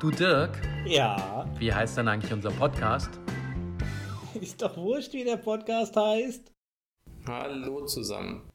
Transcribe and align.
Du 0.00 0.10
Dirk, 0.10 0.58
Ja, 0.86 1.48
wie 1.58 1.72
heißt 1.72 1.96
denn 1.98 2.08
eigentlich 2.08 2.32
unser 2.32 2.50
Podcast? 2.50 3.10
ist 4.40 4.60
doch 4.60 4.76
wurscht, 4.76 5.12
wie 5.12 5.24
der 5.24 5.36
Podcast 5.38 5.96
heißt. 5.96 6.52
Hallo 7.26 7.86
zusammen. 7.86 8.50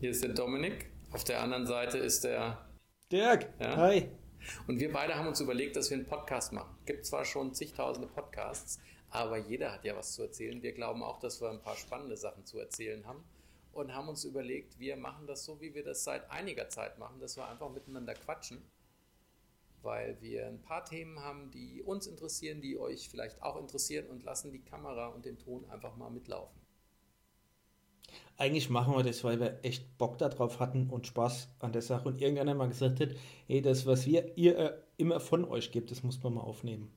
Hier 0.00 0.10
ist 0.10 0.22
der 0.22 0.34
Dominik. 0.34 0.90
Auf 1.12 1.24
der 1.24 1.42
anderen 1.42 1.66
Seite 1.66 1.98
ist 1.98 2.24
der. 2.24 2.58
Dirk, 3.10 3.48
Ja? 3.58 3.76
hi. 3.76 4.08
Und 4.68 4.78
wir 4.78 4.92
beide 4.92 5.14
haben 5.16 5.26
uns 5.26 5.40
überlegt, 5.40 5.76
dass 5.76 5.90
wir 5.90 5.96
einen 5.96 6.06
Podcast 6.06 6.52
machen. 6.52 6.76
Gibt 6.84 7.04
zwar 7.06 7.24
schon 7.24 7.54
zigtausende 7.54 8.08
Podcasts, 8.08 8.78
aber 9.10 9.38
jeder 9.38 9.72
hat 9.72 9.84
ja 9.84 9.96
was 9.96 10.12
zu 10.12 10.22
erzählen. 10.22 10.62
Wir 10.62 10.72
glauben 10.72 11.02
auch, 11.02 11.18
dass 11.18 11.40
wir 11.40 11.50
ein 11.50 11.60
paar 11.60 11.76
spannende 11.76 12.16
Sachen 12.16 12.44
zu 12.44 12.58
erzählen 12.58 13.04
haben 13.06 13.24
und 13.72 13.94
haben 13.94 14.08
uns 14.08 14.24
überlegt, 14.24 14.78
wir 14.78 14.96
machen 14.96 15.26
das 15.26 15.44
so, 15.44 15.60
wie 15.60 15.74
wir 15.74 15.82
das 15.84 16.04
seit 16.04 16.30
einiger 16.30 16.68
Zeit 16.68 16.98
machen, 16.98 17.18
dass 17.20 17.36
wir 17.36 17.48
einfach 17.48 17.70
miteinander 17.70 18.14
quatschen, 18.14 18.62
weil 19.82 20.16
wir 20.20 20.46
ein 20.46 20.60
paar 20.62 20.84
Themen 20.84 21.20
haben, 21.20 21.50
die 21.50 21.82
uns 21.82 22.06
interessieren, 22.06 22.60
die 22.60 22.78
euch 22.78 23.08
vielleicht 23.08 23.42
auch 23.42 23.56
interessieren 23.56 24.06
und 24.08 24.24
lassen 24.24 24.52
die 24.52 24.62
Kamera 24.62 25.08
und 25.08 25.24
den 25.24 25.38
Ton 25.38 25.64
einfach 25.70 25.96
mal 25.96 26.10
mitlaufen. 26.10 26.60
Eigentlich 28.38 28.68
machen 28.68 28.94
wir 28.94 29.02
das, 29.02 29.24
weil 29.24 29.40
wir 29.40 29.58
echt 29.62 29.96
Bock 29.98 30.18
darauf 30.18 30.60
hatten 30.60 30.90
und 30.90 31.06
Spaß 31.06 31.48
an 31.60 31.72
der 31.72 31.82
Sache 31.82 32.08
und 32.08 32.20
irgendeiner 32.20 32.54
mal 32.54 32.68
gesagt 32.68 33.00
hat, 33.00 33.10
hey, 33.46 33.62
das, 33.62 33.86
was 33.86 34.06
wir 34.06 34.36
ihr 34.36 34.58
äh, 34.58 34.72
immer 34.96 35.20
von 35.20 35.44
euch 35.44 35.72
gibt, 35.72 35.90
das 35.90 36.02
muss 36.02 36.22
man 36.22 36.34
mal 36.34 36.42
aufnehmen. 36.42 36.92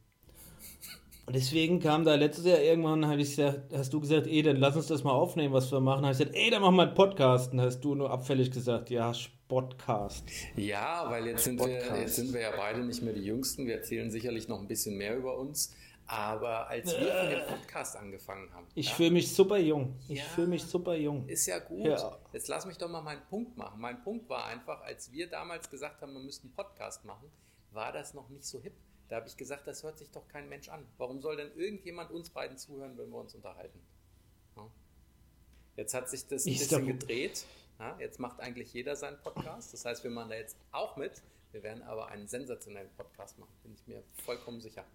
Und 1.30 1.36
deswegen 1.36 1.80
kam 1.80 2.06
da 2.06 2.16
letztes 2.16 2.46
Jahr 2.46 2.60
irgendwann, 2.60 3.08
hab 3.08 3.20
ich 3.20 3.36
gesagt, 3.36 3.72
hast 3.72 3.94
du 3.94 4.00
gesagt, 4.00 4.26
ey, 4.26 4.42
dann 4.42 4.58
lass 4.58 4.76
uns 4.76 4.88
das 4.88 5.04
mal 5.04 5.12
aufnehmen, 5.12 5.54
was 5.54 5.72
wir 5.72 5.80
machen. 5.80 6.02
Habe 6.04 6.14
ich 6.14 6.18
gesagt, 6.18 6.36
ey, 6.36 6.50
dann 6.50 6.64
machen 6.64 6.76
wir 6.76 6.88
einen 6.88 6.96
Podcast. 6.96 7.54
Und 7.54 7.62
hast 7.62 7.82
du 7.82 7.94
nur 7.94 8.10
abfällig 8.10 8.50
gesagt, 8.50 8.90
ja, 8.90 9.14
Podcast. 9.50 10.24
Ja, 10.56 11.10
weil 11.10 11.26
jetzt 11.28 11.44
sind, 11.44 11.60
wir, 11.60 11.98
jetzt 12.00 12.16
sind 12.16 12.32
wir 12.34 12.40
ja 12.40 12.52
beide 12.56 12.80
nicht 12.82 13.02
mehr 13.02 13.14
die 13.14 13.26
Jüngsten. 13.26 13.66
Wir 13.66 13.76
erzählen 13.78 14.10
sicherlich 14.12 14.48
noch 14.48 14.60
ein 14.62 14.68
bisschen 14.68 14.96
mehr 14.96 15.18
über 15.18 15.38
uns. 15.38 15.76
Aber 16.06 16.68
als 16.68 16.92
wir 16.98 17.12
von 17.12 17.30
dem 17.30 17.46
Podcast 17.48 17.96
angefangen 17.98 18.52
haben, 18.54 18.68
Ich 18.76 18.88
ja, 18.90 18.96
fühle 18.96 19.12
mich 19.12 19.32
super 19.34 19.58
jung. 19.58 19.96
Ich 20.08 20.20
Ja. 20.20 20.24
fühle 20.24 20.48
mich 20.48 20.64
super 20.64 20.96
jung. 20.96 21.28
ist 21.28 21.46
ja 21.48 21.60
gut. 21.60 21.86
Ja. 21.86 22.18
Jetzt 22.32 22.48
lass 22.48 22.66
mich 22.66 22.78
doch 22.78 22.90
mal 22.90 23.02
meinen 23.02 23.22
Punkt 23.30 23.58
machen. 23.58 23.80
Mein 23.82 24.02
Punkt 24.04 24.30
war 24.30 24.46
einfach, 24.46 24.82
als 24.82 25.12
wir 25.12 25.28
damals 25.28 25.70
gesagt 25.70 26.02
haben, 26.02 26.14
wir 26.14 26.20
müssten 26.22 26.48
einen 26.48 26.56
Podcast 26.56 27.04
machen, 27.06 27.30
war 27.72 27.92
das 27.92 28.14
noch 28.14 28.30
nicht 28.30 28.46
so 28.46 28.60
hip. 28.62 28.74
Da 29.08 29.18
habe 29.18 29.28
ich 29.28 29.36
gesagt, 29.38 29.68
das 29.68 29.84
hört 29.84 29.98
sich 29.98 30.10
doch 30.12 30.28
kein 30.28 30.48
Mensch 30.50 30.70
an. 30.70 30.86
Warum 30.98 31.22
soll 31.22 31.38
denn 31.38 31.52
irgendjemand 31.56 32.12
uns 32.12 32.30
beiden 32.30 32.58
zuhören, 32.58 32.98
wenn 32.98 33.10
wir 33.10 33.18
uns 33.18 33.34
unterhalten? 33.36 33.80
Jetzt 35.76 35.94
hat 35.94 36.10
sich 36.10 36.28
das 36.28 36.46
ein 36.46 36.54
Ist 36.54 36.60
bisschen 36.70 36.86
gedreht. 36.88 37.46
Ja, 37.80 37.98
jetzt 38.00 38.20
macht 38.20 38.42
eigentlich 38.42 38.74
jeder 38.74 38.96
seinen 38.96 39.20
Podcast. 39.22 39.74
Das 39.74 39.86
heißt, 39.86 40.04
wir 40.04 40.12
machen 40.12 40.30
da 40.30 40.36
jetzt 40.36 40.58
auch 40.72 40.98
mit. 40.98 41.22
Wir 41.52 41.64
werden 41.64 41.82
aber 41.84 42.08
einen 42.10 42.28
sensationellen 42.28 42.90
Podcast 42.96 43.40
machen, 43.40 43.54
bin 43.64 43.74
ich 43.74 43.88
mir 43.88 44.04
vollkommen 44.24 44.62
sicher. 44.62 44.86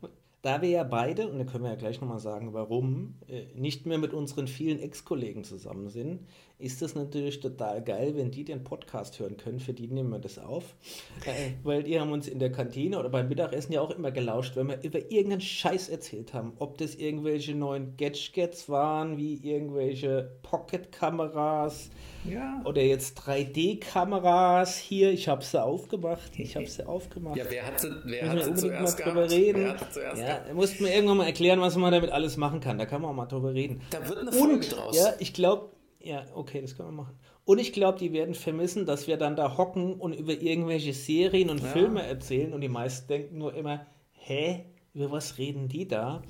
Da 0.45 0.61
wir 0.61 0.69
ja 0.69 0.84
beide, 0.84 1.27
und 1.28 1.39
da 1.39 1.45
können 1.45 1.64
wir 1.64 1.70
ja 1.70 1.77
gleich 1.77 2.03
nochmal 2.03 2.19
sagen, 2.19 2.53
warum, 2.53 3.14
äh, 3.28 3.45
nicht 3.59 3.87
mehr 3.87 3.97
mit 3.97 4.12
unseren 4.12 4.47
vielen 4.47 4.78
Ex-Kollegen 4.78 5.42
zusammen 5.42 5.89
sind, 5.89 6.20
ist 6.59 6.83
das 6.83 6.95
natürlich 6.95 7.41
total 7.41 7.83
geil, 7.83 8.12
wenn 8.14 8.31
die 8.31 8.45
den 8.45 8.62
Podcast 8.62 9.19
hören 9.19 9.39
können. 9.39 9.59
Für 9.59 9.72
die 9.72 9.89
nehmen 9.89 10.11
wir 10.11 10.19
das 10.19 10.39
auf. 10.39 10.77
Äh, 11.25 11.53
weil 11.62 11.83
die 11.83 11.98
haben 11.98 12.12
uns 12.12 12.28
in 12.28 12.39
der 12.41 12.53
Kantine 12.53 12.98
oder 12.98 13.09
beim 13.09 13.28
Mittagessen 13.28 13.72
ja 13.72 13.81
auch 13.81 13.91
immer 13.91 14.11
gelauscht, 14.12 14.55
wenn 14.56 14.69
wir 14.69 14.83
über 14.83 14.98
irgendeinen 15.11 15.41
Scheiß 15.41 15.89
erzählt 15.89 16.34
haben. 16.34 16.53
Ob 16.59 16.77
das 16.77 16.95
irgendwelche 16.95 17.55
neuen 17.55 17.97
Gadgets 17.97 18.69
waren, 18.69 19.17
wie 19.17 19.37
irgendwelche 19.42 20.31
Pocket-Kameras 20.42 21.89
Ja. 22.31 22.61
oder 22.65 22.83
jetzt 22.83 23.19
3D-Kameras. 23.19 24.77
Hier, 24.78 25.11
ich 25.11 25.27
habe 25.28 25.42
sie 25.42 25.61
aufgemacht. 25.62 26.39
Ich 26.39 26.55
habe 26.55 26.67
sie 26.67 26.87
aufgemacht. 26.87 27.37
Ja, 27.37 27.45
wer 27.48 27.67
hat 27.67 27.81
sie, 27.81 27.91
wer 28.05 28.28
hat 28.28 28.37
wir 28.37 28.45
sie 28.45 28.55
zuerst 28.55 28.98
gehabt? 28.98 29.31
reden. 29.33 29.62
Wer 29.65 29.70
hat 29.70 29.81
sie 29.92 30.00
zuerst 30.00 30.22
Ja, 30.22 30.33
mussten 30.54 30.84
wir 30.84 30.94
irgendwann 30.94 31.18
mal 31.18 31.27
erklären, 31.27 31.60
was 31.60 31.77
man 31.77 31.92
damit 31.92 32.10
alles 32.10 32.36
machen 32.36 32.60
kann. 32.60 32.78
Da 32.78 32.86
kann 32.86 33.02
man 33.02 33.10
auch 33.10 33.14
mal 33.14 33.27
drüber 33.27 33.52
reden. 33.54 33.80
Da 33.90 34.06
wird 34.08 34.18
eine 34.18 34.32
Folge 34.32 34.54
Und, 34.54 34.76
draus. 34.76 34.96
ja, 34.96 35.14
ich 35.18 35.32
glaube, 35.34 35.70
ja, 36.00 36.24
okay, 36.34 36.60
das 36.60 36.76
können 36.76 36.88
wir 36.91 36.92
machen. 37.04 37.19
Und 37.47 37.59
ich 37.59 37.72
glaube, 37.72 37.98
die 37.98 38.12
werden 38.12 38.34
vermissen, 38.34 38.86
dass 38.86 39.06
wir 39.06 39.16
dann 39.16 39.36
da 39.36 39.56
hocken 39.56 39.94
und 40.00 40.12
über 40.14 40.32
irgendwelche 40.32 40.92
Serien 40.94 41.50
und 41.50 41.60
Ja. 41.62 41.69
Filme 41.69 42.03
erzählen 42.06 42.53
und 42.54 42.60
die 42.60 42.69
meisten 42.69 43.09
denken 43.09 43.38
nur 43.38 43.54
immer, 43.54 43.86
hä, 44.12 44.64
über 44.94 45.10
was 45.10 45.38
reden 45.38 45.69
die 45.69 45.88
da? 45.88 46.22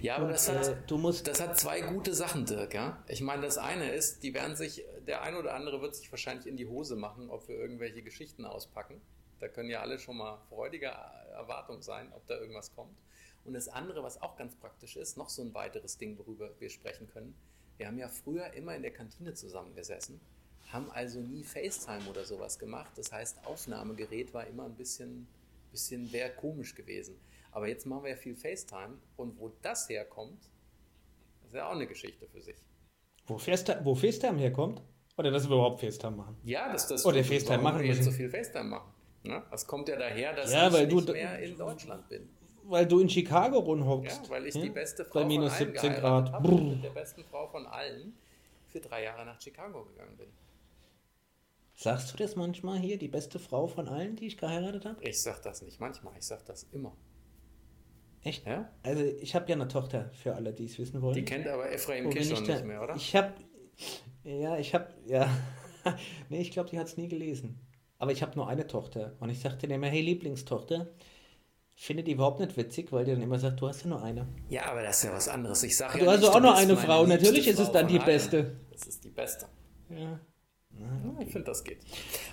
Ja, 0.00 0.16
aber 0.16 0.26
Und, 0.26 0.32
das 0.32 0.48
hat, 0.50 0.68
äh, 0.68 0.76
du 0.86 0.96
musst- 0.96 1.26
das 1.26 1.40
hat 1.40 1.58
zwei 1.58 1.80
gute 1.80 2.14
Sachen, 2.14 2.46
Dirk. 2.46 2.72
Ja? 2.72 3.02
Ich 3.08 3.20
meine, 3.20 3.42
das 3.42 3.58
eine 3.58 3.90
ist, 3.90 4.22
die 4.22 4.32
werden 4.32 4.54
sich, 4.54 4.84
der 5.06 5.22
eine 5.22 5.38
oder 5.38 5.54
andere 5.54 5.82
wird 5.82 5.96
sich 5.96 6.10
wahrscheinlich 6.12 6.46
in 6.46 6.56
die 6.56 6.66
Hose 6.68 6.94
machen, 6.96 7.28
ob 7.30 7.48
wir 7.48 7.56
irgendwelche 7.56 8.00
Geschichten 8.02 8.44
auspacken. 8.46 9.00
Da 9.40 9.48
können 9.48 9.68
ja 9.70 9.80
alle 9.80 9.98
schon 9.98 10.18
mal 10.18 10.38
freudige 10.48 10.92
Erwartung 11.34 11.82
sein, 11.82 12.12
ob 12.14 12.24
da 12.28 12.38
irgendwas 12.38 12.72
kommt. 12.74 12.96
Und 13.44 13.54
das 13.54 13.68
andere, 13.68 14.02
was 14.02 14.20
auch 14.22 14.36
ganz 14.36 14.54
praktisch 14.56 14.96
ist, 14.96 15.16
noch 15.16 15.28
so 15.28 15.42
ein 15.42 15.52
weiteres 15.54 15.98
Ding, 15.98 16.16
worüber 16.18 16.50
wir 16.60 16.70
sprechen 16.70 17.08
können. 17.08 17.34
Wir 17.76 17.86
haben 17.88 17.98
ja 17.98 18.08
früher 18.08 18.52
immer 18.52 18.74
in 18.76 18.82
der 18.82 18.92
Kantine 18.92 19.34
zusammengesessen, 19.34 20.20
haben 20.70 20.90
also 20.92 21.20
nie 21.20 21.42
FaceTime 21.42 22.08
oder 22.08 22.24
sowas 22.24 22.58
gemacht. 22.58 22.92
Das 22.96 23.10
heißt, 23.12 23.44
Aufnahmegerät 23.46 24.32
war 24.32 24.46
immer 24.46 24.64
ein 24.66 24.74
bisschen, 24.76 25.26
bisschen 25.72 26.12
wäre 26.12 26.30
komisch 26.30 26.74
gewesen. 26.74 27.16
Aber 27.50 27.66
jetzt 27.68 27.84
machen 27.86 28.04
wir 28.04 28.10
ja 28.10 28.16
viel 28.16 28.36
FaceTime 28.36 28.96
und 29.16 29.38
wo 29.38 29.52
das 29.62 29.88
herkommt, 29.88 30.40
ist 31.44 31.54
ja 31.54 31.66
auch 31.68 31.72
eine 31.74 31.86
Geschichte 31.86 32.26
für 32.28 32.40
sich. 32.40 32.56
Wo, 33.26 33.38
FaceTime, 33.38 33.84
wo 33.84 33.94
FaceTime 33.94 34.38
herkommt? 34.38 34.82
Oder 35.18 35.30
dass 35.30 35.48
wir 35.48 35.56
überhaupt 35.56 35.80
FaceTime 35.80 36.16
machen? 36.16 36.36
Ja, 36.44 36.72
dass 36.72 36.88
das 36.88 37.04
Oder 37.04 37.22
FaceTime 37.22 37.58
machen 37.62 37.80
wir 37.80 37.88
jetzt 37.88 38.04
so 38.04 38.10
viel 38.10 38.30
FaceTime 38.30 38.64
machen. 38.64 38.92
Ne? 39.24 39.42
Das 39.50 39.66
kommt 39.66 39.88
ja 39.88 39.96
daher, 39.96 40.32
dass 40.34 40.50
Ja, 40.52 40.68
ich 40.68 40.88
du 40.88 40.96
nicht 40.96 41.08
da- 41.08 41.12
mehr 41.12 41.38
in 41.40 41.56
Deutschland 41.58 42.08
bin. 42.08 42.30
Weil 42.64 42.86
du 42.86 43.00
in 43.00 43.08
Chicago 43.08 43.56
Ja, 43.58 43.64
rumhockst. 43.64 44.30
weil 44.30 44.46
ich 44.46 44.54
Ja? 44.54 44.62
die 44.62 44.70
beste 44.70 45.04
Frau 45.04 45.20
Bei 45.20 45.26
minus 45.26 45.52
von 45.54 45.66
allen 45.66 45.72
17 45.74 45.90
geheiratet 45.92 46.32
Grad. 46.32 46.44
und 46.48 46.68
mit 46.70 46.84
der 46.84 46.90
besten 46.90 47.24
Frau 47.24 47.46
von 47.48 47.66
allen 47.66 48.14
für 48.68 48.80
drei 48.80 49.04
Jahre 49.04 49.24
nach 49.26 49.40
Chicago 49.40 49.84
gegangen 49.84 50.16
bin. 50.16 50.28
Sagst 51.74 52.12
du 52.12 52.16
das 52.18 52.36
manchmal 52.36 52.78
hier, 52.78 52.98
die 52.98 53.08
beste 53.08 53.38
Frau 53.38 53.66
von 53.66 53.88
allen, 53.88 54.14
die 54.16 54.26
ich 54.26 54.36
geheiratet 54.38 54.84
habe? 54.84 55.02
Ich 55.02 55.20
sag 55.22 55.42
das 55.42 55.62
nicht 55.62 55.80
manchmal, 55.80 56.12
ich 56.18 56.24
sag 56.24 56.44
das 56.44 56.64
immer. 56.72 56.96
Echt? 58.22 58.46
Ja? 58.46 58.70
Also 58.82 59.02
ich 59.02 59.34
habe 59.34 59.48
ja 59.48 59.56
eine 59.56 59.66
Tochter, 59.68 60.10
für 60.12 60.34
alle, 60.34 60.52
die 60.52 60.66
es 60.66 60.78
wissen 60.78 61.02
wollen. 61.02 61.14
Die 61.14 61.24
kennt 61.24 61.48
aber 61.48 61.72
Ephraim 61.72 62.04
wenn 62.04 62.10
Kishon 62.12 62.44
nicht 62.44 62.64
mehr, 62.64 62.82
oder? 62.82 62.94
Ich 62.94 63.16
habe, 63.16 63.32
ja, 64.22 64.56
ich 64.58 64.74
habe, 64.74 64.88
ja, 65.06 65.28
nee, 66.28 66.40
ich 66.40 66.52
glaube, 66.52 66.70
die 66.70 66.78
hat 66.78 66.86
es 66.86 66.96
nie 66.96 67.08
gelesen. 67.08 67.58
Aber 67.98 68.12
ich 68.12 68.22
habe 68.22 68.36
nur 68.36 68.48
eine 68.48 68.66
Tochter 68.66 69.16
und 69.20 69.30
ich 69.30 69.40
sagte 69.40 69.66
dir 69.66 69.74
immer, 69.74 69.88
hey 69.88 70.02
Lieblingstochter, 70.02 70.88
finde 71.86 72.02
die 72.04 72.12
überhaupt 72.12 72.40
nicht 72.40 72.56
witzig, 72.56 72.92
weil 72.92 73.04
die 73.04 73.12
dann 73.12 73.22
immer 73.22 73.38
sagt, 73.38 73.60
du 73.60 73.68
hast 73.68 73.82
ja 73.82 73.88
nur 73.88 74.02
eine. 74.02 74.26
Ja, 74.48 74.66
aber 74.66 74.82
das 74.82 74.98
ist 74.98 75.04
ja 75.04 75.12
was 75.12 75.28
anderes. 75.28 75.62
Ich 75.62 75.76
sag 75.76 75.92
Du 75.92 76.04
ja 76.04 76.12
hast 76.12 76.20
nicht, 76.20 76.28
auch 76.28 76.40
bist 76.40 76.54
eine 76.56 76.76
Frau. 76.76 77.06
Natürlich 77.06 77.48
ist 77.48 77.58
es 77.58 77.72
dann 77.72 77.88
die 77.88 77.98
beste. 77.98 78.56
Das 78.70 78.86
ist 78.86 79.02
die 79.04 79.10
beste. 79.10 79.46
Ja. 79.90 80.20
Ja, 80.78 80.88
ich 81.20 81.30
finde, 81.30 81.44
das 81.44 81.64
geht. 81.64 81.80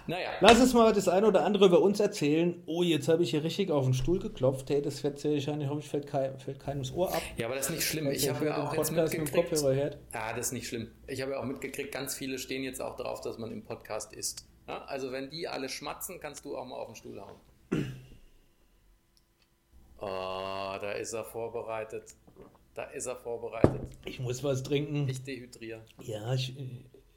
Naja, 0.07 0.29
Lass 0.39 0.61
uns 0.61 0.73
mal 0.73 0.93
das 0.93 1.09
eine 1.09 1.27
oder 1.27 1.43
andere 1.45 1.65
über 1.65 1.81
uns 1.81 1.99
erzählen. 1.99 2.63
Oh, 2.67 2.83
jetzt 2.83 3.09
habe 3.09 3.23
ich 3.23 3.31
hier 3.31 3.43
richtig 3.43 3.69
auf 3.69 3.83
den 3.83 3.93
Stuhl 3.93 4.19
geklopft. 4.19 4.69
Hey, 4.69 4.81
das 4.81 5.03
wird 5.03 5.19
sehr 5.19 5.33
wahrscheinlich, 5.33 5.67
hoffe 5.67 5.81
ich, 5.81 5.89
fällt, 5.89 6.07
kein, 6.07 6.39
fällt 6.39 6.59
keinem 6.59 6.83
das 6.83 6.93
Ohr 6.93 7.13
ab. 7.13 7.21
ja, 7.35 7.47
aber 7.47 7.55
das 7.55 7.65
ist 7.65 7.71
nicht 7.75 7.83
schlimm. 7.83 8.09
Ich 8.09 8.23
der 8.23 8.35
habe 8.35 8.45
ja 8.45 8.63
auch 8.63 8.73
jetzt 8.73 8.91
mit 8.91 9.01
mitgekriegt. 9.01 9.61
Hört. 9.61 9.97
Ja, 10.13 10.33
das 10.33 10.47
ist 10.47 10.51
nicht 10.53 10.67
schlimm. 10.67 10.89
Ich 11.07 11.21
habe 11.21 11.33
ja 11.33 11.39
auch 11.39 11.45
mitgekriegt, 11.45 11.91
ganz 11.91 12.15
viele 12.15 12.37
stehen 12.37 12.63
jetzt 12.63 12.81
auch 12.81 12.95
darauf, 12.95 13.19
dass 13.21 13.37
man 13.37 13.51
im 13.51 13.63
Podcast 13.63 14.13
isst. 14.13 14.47
Ja, 14.67 14.85
also 14.85 15.11
wenn 15.11 15.29
die 15.29 15.47
alle 15.47 15.67
schmatzen, 15.67 16.19
kannst 16.21 16.45
du 16.45 16.55
auch 16.55 16.65
mal 16.65 16.77
auf 16.77 16.87
den 16.87 16.95
Stuhl 16.95 17.19
hauen. 17.19 17.95
Oh, 20.01 20.77
da 20.81 20.91
ist 20.93 21.13
er 21.13 21.25
vorbereitet. 21.25 22.15
Da 22.73 22.83
ist 22.83 23.07
er 23.07 23.15
vorbereitet. 23.15 23.81
Ich 24.05 24.19
muss 24.19 24.43
was 24.43 24.63
trinken. 24.63 25.07
Ich 25.09 25.23
dehydriere. 25.23 25.81
Ja, 26.01 26.33
ich, 26.33 26.53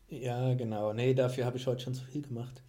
ja, 0.08 0.54
genau. 0.54 0.92
Nee, 0.92 1.14
dafür 1.14 1.44
habe 1.44 1.56
ich 1.56 1.66
heute 1.66 1.82
schon 1.82 1.94
zu 1.94 2.04
viel 2.04 2.22
gemacht. 2.22 2.62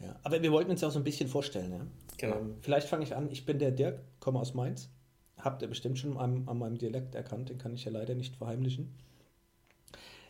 Ja, 0.00 0.16
aber 0.22 0.42
wir 0.42 0.52
wollten 0.52 0.70
uns 0.70 0.80
ja 0.80 0.88
auch 0.88 0.92
so 0.92 0.98
ein 0.98 1.04
bisschen 1.04 1.28
vorstellen. 1.28 1.72
Ja? 1.72 1.86
Genau. 2.18 2.36
Ähm, 2.36 2.56
vielleicht 2.60 2.88
fange 2.88 3.04
ich 3.04 3.14
an. 3.14 3.30
Ich 3.30 3.46
bin 3.46 3.58
der 3.58 3.70
Dirk, 3.70 4.00
komme 4.20 4.40
aus 4.40 4.54
Mainz. 4.54 4.90
Habt 5.38 5.62
ihr 5.62 5.68
bestimmt 5.68 5.98
schon 5.98 6.16
an, 6.16 6.44
an 6.46 6.58
meinem 6.58 6.78
Dialekt 6.78 7.14
erkannt, 7.14 7.48
den 7.48 7.58
kann 7.58 7.72
ich 7.72 7.84
ja 7.84 7.92
leider 7.92 8.14
nicht 8.14 8.34
verheimlichen. 8.36 8.92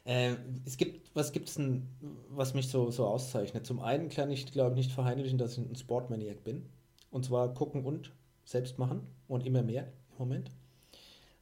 Äh, 0.05 0.37
es 0.67 0.77
gibt, 0.77 1.15
was 1.15 1.33
gibt's 1.33 1.55
denn, 1.55 1.89
was 2.29 2.55
mich 2.55 2.69
so, 2.69 2.91
so 2.91 3.07
auszeichnet? 3.07 3.67
Zum 3.67 3.81
einen 3.81 4.11
kann 4.11 4.31
ich, 4.31 4.51
glaube 4.53 4.73
ich, 4.73 4.87
nicht 4.87 4.93
verheimlichen, 4.93 5.39
dass 5.39 5.57
ich 5.57 5.59
ein 5.59 5.77
Sportmaniac 5.77 6.45
bin. 6.45 6.67
Und 7.11 7.25
zwar 7.25 7.53
gucken 7.55 7.85
und 7.85 8.13
selbst 8.49 8.79
machen 8.79 9.07
und 9.29 9.45
immer 9.45 9.63
mehr 9.63 9.93
im 10.13 10.19
Moment. 10.19 10.51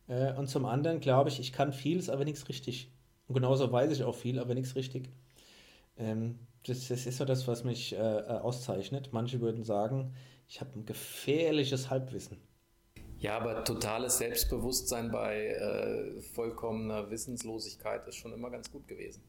Äh, 0.08 0.32
und 0.32 0.48
zum 0.48 0.66
anderen 0.66 0.98
glaube 0.98 1.30
ich, 1.30 1.38
ich 1.38 1.52
kann 1.52 1.72
vieles, 1.72 2.10
aber 2.10 2.24
nichts 2.24 2.48
richtig. 2.48 2.90
Und 3.28 3.34
genauso 3.34 3.70
weiß 3.70 3.92
ich 3.92 4.02
auch 4.02 4.14
viel, 4.14 4.40
aber 4.40 4.54
nichts 4.54 4.74
richtig. 4.74 5.08
Ähm, 5.96 6.40
das, 6.66 6.88
das 6.88 7.06
ist 7.06 7.18
so 7.18 7.24
das, 7.24 7.46
was 7.46 7.62
mich 7.62 7.94
äh, 7.94 7.96
äh, 7.98 8.38
auszeichnet. 8.38 9.10
Manche 9.12 9.40
würden 9.40 9.62
sagen, 9.62 10.14
ich 10.48 10.60
habe 10.60 10.72
ein 10.76 10.84
gefährliches 10.84 11.90
Halbwissen. 11.90 12.38
Ja, 13.18 13.38
aber 13.38 13.62
totales 13.62 14.18
Selbstbewusstsein 14.18 15.12
bei 15.12 15.46
äh, 15.46 16.20
vollkommener 16.20 17.08
Wissenslosigkeit 17.08 18.06
ist 18.08 18.16
schon 18.16 18.32
immer 18.32 18.50
ganz 18.50 18.70
gut 18.70 18.88
gewesen. 18.88 19.22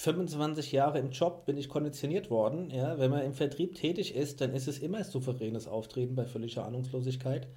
Ich 0.00 0.04
25 0.04 0.72
Jahre 0.72 0.98
im 0.98 1.10
Job 1.10 1.44
bin 1.44 1.58
ich 1.58 1.68
konditioniert 1.68 2.30
worden. 2.30 2.70
Ja, 2.70 2.98
wenn 2.98 3.10
man 3.10 3.20
im 3.20 3.34
Vertrieb 3.34 3.74
tätig 3.74 4.14
ist, 4.14 4.40
dann 4.40 4.54
ist 4.54 4.66
es 4.66 4.78
immer 4.78 5.04
souveränes 5.04 5.68
Auftreten 5.68 6.14
bei 6.14 6.24
völliger 6.24 6.64
Ahnungslosigkeit. 6.64 7.48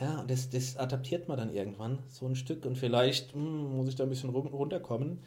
Ja, 0.00 0.18
und 0.18 0.32
das, 0.32 0.50
das 0.50 0.76
adaptiert 0.76 1.28
man 1.28 1.38
dann 1.38 1.54
irgendwann 1.54 2.00
so 2.08 2.26
ein 2.26 2.34
Stück 2.34 2.66
und 2.66 2.76
vielleicht 2.76 3.34
hm, 3.34 3.76
muss 3.76 3.86
ich 3.86 3.94
da 3.94 4.02
ein 4.02 4.08
bisschen 4.08 4.30
runterkommen. 4.30 5.20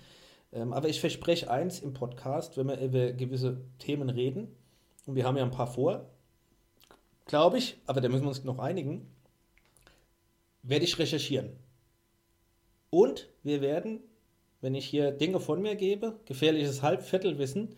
Ähm, 0.52 0.74
aber 0.74 0.90
ich 0.90 1.00
verspreche 1.00 1.50
eins 1.50 1.80
im 1.80 1.94
Podcast, 1.94 2.58
wenn 2.58 2.68
wir 2.68 2.82
über 2.82 3.14
gewisse 3.14 3.62
Themen 3.80 4.10
reden, 4.10 4.54
und 5.06 5.16
wir 5.16 5.24
haben 5.24 5.38
ja 5.38 5.46
ein 5.46 5.52
paar 5.52 5.68
vor, 5.68 6.10
glaube 7.26 7.58
ich, 7.58 7.78
aber 7.86 8.02
da 8.02 8.10
müssen 8.10 8.24
wir 8.24 8.30
uns 8.30 8.44
noch 8.44 8.60
einigen, 8.60 9.08
werde 10.62 10.84
ich 10.84 11.00
recherchieren. 11.00 11.52
Und 12.90 13.30
wir 13.44 13.62
werden, 13.62 14.02
wenn 14.62 14.76
ich 14.76 14.86
hier 14.86 15.12
Dinge 15.12 15.40
von 15.40 15.62
mir 15.62 15.76
gebe, 15.76 16.20
gefährliches 16.26 16.82
Halbviertelwissen, 16.82 17.76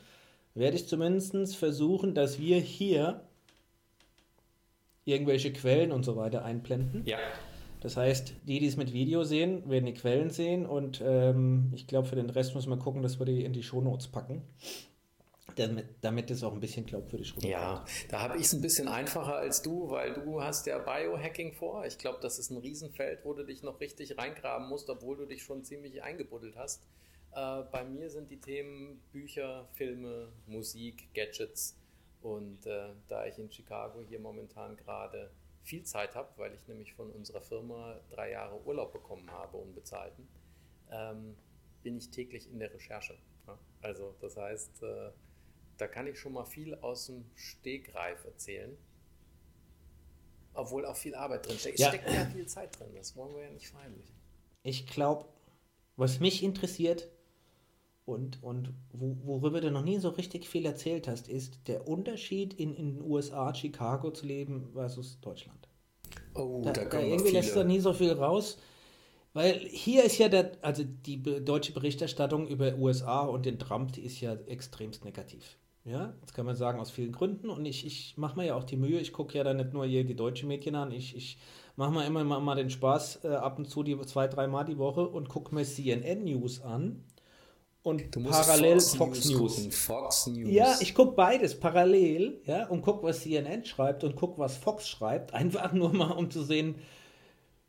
werde 0.55 0.77
ich 0.77 0.87
zumindest 0.87 1.55
versuchen, 1.55 2.13
dass 2.13 2.39
wir 2.39 2.59
hier 2.59 3.21
irgendwelche 5.05 5.51
Quellen 5.51 5.91
und 5.91 6.03
so 6.03 6.15
weiter 6.15 6.45
einblenden. 6.45 7.03
Ja. 7.05 7.17
Das 7.81 7.95
heißt, 7.95 8.33
die, 8.43 8.59
die 8.59 8.67
es 8.67 8.75
mit 8.75 8.91
Video 8.93 9.23
sehen, 9.23 9.69
werden 9.69 9.85
die 9.85 9.93
Quellen 9.93 10.29
sehen 10.29 10.65
und 10.65 11.01
ähm, 11.03 11.71
ich 11.73 11.87
glaube, 11.87 12.07
für 12.07 12.15
den 12.15 12.29
Rest 12.29 12.53
müssen 12.53 12.69
wir 12.69 12.77
gucken, 12.77 13.01
dass 13.01 13.19
wir 13.19 13.25
die 13.25 13.43
in 13.45 13.53
die 13.53 13.63
Shownotes 13.63 14.09
packen. 14.09 14.41
Damit, 15.55 15.87
damit 16.01 16.31
es 16.31 16.43
auch 16.43 16.53
ein 16.53 16.59
bisschen 16.59 16.85
glaubwürdig 16.85 17.31
rüberkommt. 17.31 17.51
Ja, 17.51 17.85
da 18.09 18.21
habe 18.21 18.37
ich 18.37 18.45
es 18.45 18.53
ein 18.53 18.61
bisschen 18.61 18.87
einfacher 18.87 19.35
als 19.35 19.61
du, 19.61 19.89
weil 19.89 20.13
du 20.13 20.41
hast 20.41 20.65
ja 20.67 20.77
Biohacking 20.79 21.53
vor. 21.53 21.85
Ich 21.85 21.97
glaube, 21.97 22.19
das 22.21 22.39
ist 22.39 22.49
ein 22.49 22.57
Riesenfeld, 22.57 23.23
wo 23.23 23.33
du 23.33 23.43
dich 23.43 23.63
noch 23.63 23.79
richtig 23.79 24.17
reingraben 24.17 24.67
musst, 24.69 24.89
obwohl 24.89 25.17
du 25.17 25.25
dich 25.25 25.43
schon 25.43 25.63
ziemlich 25.63 26.03
eingebuddelt 26.03 26.55
hast. 26.55 26.87
Äh, 27.31 27.63
bei 27.71 27.83
mir 27.83 28.09
sind 28.09 28.31
die 28.31 28.39
Themen 28.39 29.01
Bücher, 29.11 29.67
Filme, 29.73 30.31
Musik, 30.47 31.13
Gadgets. 31.13 31.75
Und 32.21 32.65
äh, 32.65 32.89
da 33.07 33.25
ich 33.25 33.37
in 33.39 33.51
Chicago 33.51 34.01
hier 34.01 34.19
momentan 34.19 34.75
gerade 34.75 35.31
viel 35.63 35.83
Zeit 35.83 36.15
habe, 36.15 36.29
weil 36.37 36.53
ich 36.53 36.67
nämlich 36.67 36.93
von 36.93 37.09
unserer 37.11 37.41
Firma 37.41 37.99
drei 38.09 38.31
Jahre 38.31 38.59
Urlaub 38.65 38.91
bekommen 38.91 39.29
habe, 39.31 39.57
unbezahlten, 39.57 40.27
ähm, 40.91 41.35
bin 41.83 41.97
ich 41.97 42.09
täglich 42.09 42.49
in 42.51 42.59
der 42.59 42.73
Recherche. 42.73 43.17
Also 43.81 44.15
das 44.19 44.35
heißt, 44.35 44.83
äh, 44.83 45.11
da 45.79 45.87
kann 45.87 46.07
ich 46.07 46.19
schon 46.19 46.33
mal 46.33 46.45
viel 46.45 46.75
aus 46.75 47.07
dem 47.07 47.25
Stegreif 47.35 48.23
erzählen. 48.25 48.77
Obwohl 50.53 50.85
auch 50.85 50.95
viel 50.95 51.15
Arbeit 51.15 51.47
drin 51.47 51.57
steckt. 51.57 51.75
Es 51.75 51.81
ja. 51.81 51.89
steckt 51.89 52.09
ja 52.09 52.25
viel 52.25 52.47
Zeit 52.47 52.77
drin, 52.77 52.89
das 52.95 53.15
wollen 53.15 53.33
wir 53.35 53.43
ja 53.43 53.51
nicht 53.51 53.67
verheimlichen. 53.67 54.13
Ich 54.63 54.87
glaube, 54.87 55.25
was 55.95 56.19
mich 56.19 56.43
interessiert, 56.43 57.09
und, 58.09 58.41
und 58.41 58.73
wo, 58.91 59.17
worüber 59.23 59.61
du 59.61 59.69
noch 59.69 59.83
nie 59.83 59.99
so 59.99 60.09
richtig 60.09 60.49
viel 60.49 60.65
erzählt 60.65 61.07
hast, 61.07 61.29
ist 61.29 61.59
der 61.67 61.87
Unterschied 61.87 62.55
in, 62.55 62.73
in 62.73 62.95
den 62.95 63.01
USA, 63.03 63.53
Chicago 63.53 64.09
zu 64.09 64.25
leben 64.25 64.67
versus 64.73 65.19
Deutschland. 65.21 65.69
Oh, 66.33 66.61
da, 66.63 66.71
da, 66.73 66.85
da 66.85 66.99
irgendwie 66.99 67.29
lässt 67.29 67.55
du 67.55 67.63
nie 67.63 67.79
so 67.79 67.93
viel 67.93 68.13
raus. 68.13 68.57
Weil 69.33 69.59
hier 69.59 70.03
ist 70.03 70.17
ja 70.17 70.27
der, 70.27 70.53
also 70.61 70.83
die 70.83 71.21
deutsche 71.21 71.71
Berichterstattung 71.71 72.47
über 72.47 72.73
USA 72.75 73.21
und 73.21 73.45
den 73.45 73.59
Trump, 73.59 73.93
die 73.93 74.01
ist 74.01 74.19
ja 74.21 74.33
extremst 74.47 75.05
negativ. 75.05 75.57
Ja, 75.85 76.13
das 76.21 76.33
kann 76.33 76.45
man 76.45 76.55
sagen 76.55 76.79
aus 76.79 76.91
vielen 76.91 77.11
Gründen. 77.11 77.49
Und 77.49 77.65
ich, 77.65 77.85
ich 77.85 78.17
mache 78.17 78.37
mir 78.37 78.45
ja 78.45 78.55
auch 78.55 78.63
die 78.63 78.77
Mühe, 78.77 78.99
ich 78.99 79.13
gucke 79.13 79.37
ja 79.37 79.43
dann 79.43 79.57
nicht 79.57 79.73
nur 79.73 79.85
hier 79.85 80.03
die 80.03 80.15
deutschen 80.15 80.47
Medien 80.47 80.75
an, 80.75 80.91
ich, 80.91 81.15
ich 81.15 81.37
mache 81.75 81.91
mir 81.91 82.05
immer 82.05 82.23
mal, 82.23 82.39
mal 82.39 82.55
den 82.55 82.69
Spaß 82.69 83.23
äh, 83.23 83.29
ab 83.29 83.57
und 83.57 83.69
zu 83.69 83.83
die 83.83 83.99
zwei, 84.01 84.27
dreimal 84.27 84.65
die 84.65 84.77
Woche 84.77 85.07
und 85.07 85.29
gucke 85.29 85.55
mir 85.55 85.63
CNN 85.63 86.25
News 86.25 86.61
an 86.61 87.03
und 87.81 88.11
parallel 88.11 88.81
Fox, 88.81 88.95
Fox 88.95 89.25
News. 89.25 89.63
News. 89.63 89.77
Fox 89.77 90.27
News. 90.27 90.51
Ja, 90.51 90.75
ich 90.81 90.93
gucke 90.93 91.13
beides 91.13 91.59
parallel, 91.59 92.41
ja, 92.45 92.67
und 92.67 92.81
gucke, 92.81 93.03
was 93.03 93.21
CNN 93.21 93.63
schreibt 93.65 94.03
und 94.03 94.15
gucke, 94.15 94.37
was 94.37 94.57
Fox 94.57 94.87
schreibt, 94.89 95.33
einfach 95.33 95.71
nur 95.71 95.93
mal, 95.93 96.11
um 96.11 96.29
zu 96.29 96.43
sehen, 96.43 96.75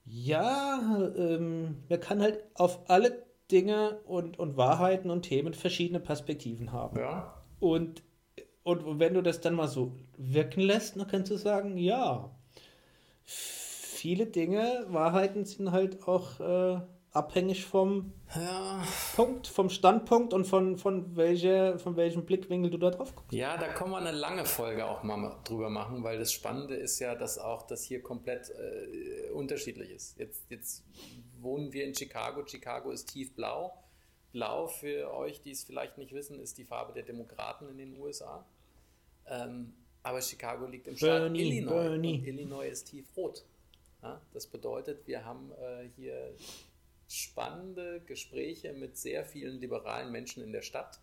ja, 0.04 1.12
ähm, 1.16 1.84
man 1.88 2.00
kann 2.00 2.20
halt 2.20 2.42
auf 2.54 2.80
alle 2.90 3.24
Dinge 3.50 4.00
und, 4.04 4.38
und 4.38 4.56
Wahrheiten 4.56 5.10
und 5.10 5.22
Themen 5.22 5.54
verschiedene 5.54 6.00
Perspektiven 6.00 6.72
haben. 6.72 6.98
Ja. 6.98 7.39
Und, 7.60 8.02
und 8.62 8.98
wenn 8.98 9.14
du 9.14 9.22
das 9.22 9.40
dann 9.40 9.54
mal 9.54 9.68
so 9.68 9.92
wirken 10.16 10.60
lässt, 10.60 10.96
dann 10.96 11.06
kannst 11.06 11.30
du 11.30 11.36
sagen, 11.36 11.76
ja, 11.76 12.30
viele 13.24 14.26
Dinge, 14.26 14.86
Wahrheiten 14.88 15.44
sind 15.44 15.70
halt 15.70 16.08
auch 16.08 16.40
äh, 16.40 16.80
abhängig 17.12 17.64
vom 17.64 18.12
ja. 18.34 18.82
Punkt, 19.16 19.46
vom 19.46 19.68
Standpunkt 19.68 20.32
und 20.32 20.46
von, 20.46 20.78
von, 20.78 21.16
welche, 21.16 21.78
von 21.78 21.96
welchem 21.96 22.24
Blickwinkel 22.24 22.70
du 22.70 22.78
da 22.78 22.90
drauf 22.90 23.14
guckst. 23.14 23.32
Ja, 23.32 23.56
da 23.56 23.68
kann 23.68 23.90
man 23.90 24.06
eine 24.06 24.16
lange 24.16 24.44
Folge 24.44 24.86
auch 24.86 25.02
mal 25.02 25.36
drüber 25.44 25.70
machen, 25.70 26.02
weil 26.04 26.18
das 26.18 26.32
Spannende 26.32 26.76
ist 26.76 26.98
ja, 27.00 27.14
dass 27.14 27.38
auch 27.38 27.66
das 27.66 27.82
hier 27.82 28.02
komplett 28.02 28.50
äh, 28.50 29.30
unterschiedlich 29.32 29.90
ist. 29.90 30.18
Jetzt, 30.18 30.44
jetzt 30.50 30.84
wohnen 31.40 31.72
wir 31.72 31.84
in 31.84 31.94
Chicago. 31.94 32.46
Chicago 32.46 32.90
ist 32.90 33.06
tiefblau. 33.12 33.72
Blau 34.32 34.66
für 34.66 35.12
euch, 35.12 35.42
die 35.42 35.50
es 35.50 35.64
vielleicht 35.64 35.98
nicht 35.98 36.12
wissen, 36.12 36.38
ist 36.40 36.58
die 36.58 36.64
Farbe 36.64 36.92
der 36.92 37.02
Demokraten 37.02 37.68
in 37.68 37.78
den 37.78 37.98
USA. 37.98 38.46
Ähm, 39.26 39.74
aber 40.02 40.22
Chicago 40.22 40.66
liegt 40.66 40.88
im 40.88 40.96
Staat 40.96 41.20
Bernie, 41.20 41.42
Illinois. 41.42 41.82
Bernie. 41.82 42.18
Und 42.18 42.26
Illinois 42.26 42.68
ist 42.68 42.84
tiefrot. 42.84 43.44
Ja, 44.02 44.20
das 44.32 44.46
bedeutet, 44.46 45.06
wir 45.06 45.24
haben 45.24 45.52
äh, 45.52 45.88
hier 45.96 46.34
spannende 47.06 48.00
Gespräche 48.06 48.72
mit 48.72 48.96
sehr 48.96 49.24
vielen 49.24 49.60
liberalen 49.60 50.10
Menschen 50.10 50.42
in 50.42 50.52
der 50.52 50.62
Stadt, 50.62 51.00